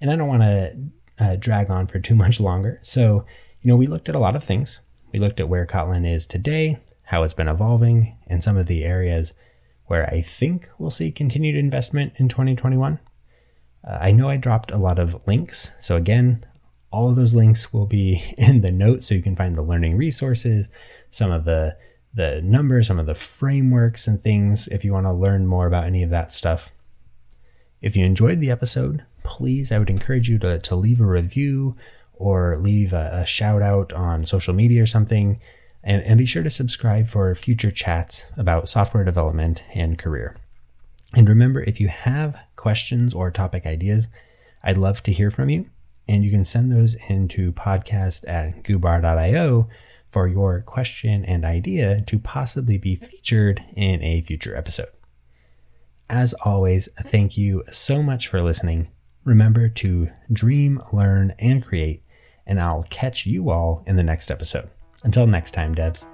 And 0.00 0.10
I 0.10 0.16
don't 0.16 0.28
want 0.28 0.42
to 0.42 0.76
uh, 1.18 1.36
drag 1.36 1.70
on 1.70 1.86
for 1.86 1.98
too 1.98 2.14
much 2.14 2.40
longer. 2.40 2.78
So, 2.82 3.26
you 3.60 3.68
know, 3.68 3.76
we 3.76 3.86
looked 3.86 4.08
at 4.08 4.14
a 4.14 4.20
lot 4.20 4.36
of 4.36 4.44
things. 4.44 4.80
We 5.12 5.18
looked 5.18 5.40
at 5.40 5.48
where 5.48 5.66
Kotlin 5.66 6.08
is 6.10 6.26
today, 6.26 6.78
how 7.04 7.22
it's 7.22 7.34
been 7.34 7.48
evolving, 7.48 8.16
and 8.26 8.42
some 8.42 8.56
of 8.56 8.66
the 8.66 8.84
areas 8.84 9.32
where 9.86 10.08
I 10.08 10.22
think 10.22 10.68
we'll 10.78 10.90
see 10.90 11.10
continued 11.10 11.56
investment 11.56 12.14
in 12.16 12.28
2021. 12.28 13.00
Uh, 13.86 13.98
I 14.00 14.12
know 14.12 14.28
I 14.28 14.36
dropped 14.36 14.70
a 14.70 14.78
lot 14.78 14.98
of 14.98 15.20
links. 15.26 15.72
So, 15.80 15.96
again, 15.96 16.44
all 16.90 17.10
of 17.10 17.16
those 17.16 17.34
links 17.34 17.72
will 17.72 17.86
be 17.86 18.22
in 18.38 18.60
the 18.60 18.70
notes 18.70 19.08
so 19.08 19.14
you 19.14 19.22
can 19.22 19.36
find 19.36 19.56
the 19.56 19.62
learning 19.62 19.96
resources, 19.96 20.70
some 21.10 21.32
of 21.32 21.44
the 21.44 21.76
the 22.14 22.40
numbers, 22.42 22.86
some 22.86 22.98
of 22.98 23.06
the 23.06 23.14
frameworks 23.14 24.06
and 24.06 24.22
things 24.22 24.68
if 24.68 24.84
you 24.84 24.92
want 24.92 25.06
to 25.06 25.12
learn 25.12 25.46
more 25.46 25.66
about 25.66 25.84
any 25.84 26.02
of 26.02 26.10
that 26.10 26.32
stuff. 26.32 26.70
If 27.82 27.96
you 27.96 28.04
enjoyed 28.04 28.40
the 28.40 28.50
episode, 28.50 29.04
please, 29.24 29.72
I 29.72 29.78
would 29.78 29.90
encourage 29.90 30.28
you 30.28 30.38
to, 30.38 30.58
to 30.58 30.76
leave 30.76 31.00
a 31.00 31.06
review 31.06 31.76
or 32.14 32.56
leave 32.58 32.92
a, 32.92 33.10
a 33.12 33.26
shout 33.26 33.62
out 33.62 33.92
on 33.92 34.24
social 34.24 34.54
media 34.54 34.82
or 34.82 34.86
something. 34.86 35.40
And, 35.82 36.02
and 36.02 36.18
be 36.18 36.24
sure 36.24 36.42
to 36.42 36.50
subscribe 36.50 37.08
for 37.08 37.34
future 37.34 37.70
chats 37.70 38.24
about 38.38 38.68
software 38.68 39.04
development 39.04 39.62
and 39.74 39.98
career. 39.98 40.36
And 41.14 41.28
remember, 41.28 41.62
if 41.62 41.78
you 41.80 41.88
have 41.88 42.38
questions 42.56 43.12
or 43.12 43.30
topic 43.30 43.66
ideas, 43.66 44.08
I'd 44.62 44.78
love 44.78 45.02
to 45.02 45.12
hear 45.12 45.30
from 45.30 45.50
you. 45.50 45.66
And 46.08 46.24
you 46.24 46.30
can 46.30 46.44
send 46.44 46.72
those 46.72 46.96
into 47.08 47.52
podcast 47.52 48.26
at 48.26 48.62
goobar.io 48.62 49.68
for 50.14 50.28
your 50.28 50.60
question 50.60 51.24
and 51.24 51.44
idea 51.44 52.00
to 52.02 52.20
possibly 52.20 52.78
be 52.78 52.94
featured 52.94 53.60
in 53.74 54.00
a 54.00 54.20
future 54.20 54.56
episode. 54.56 54.86
As 56.08 56.34
always, 56.44 56.88
thank 57.02 57.36
you 57.36 57.64
so 57.72 58.00
much 58.00 58.28
for 58.28 58.40
listening. 58.40 58.86
Remember 59.24 59.68
to 59.68 60.10
dream, 60.32 60.80
learn, 60.92 61.34
and 61.40 61.64
create, 61.64 62.04
and 62.46 62.60
I'll 62.60 62.86
catch 62.90 63.26
you 63.26 63.50
all 63.50 63.82
in 63.88 63.96
the 63.96 64.04
next 64.04 64.30
episode. 64.30 64.70
Until 65.02 65.26
next 65.26 65.50
time, 65.50 65.74
devs. 65.74 66.06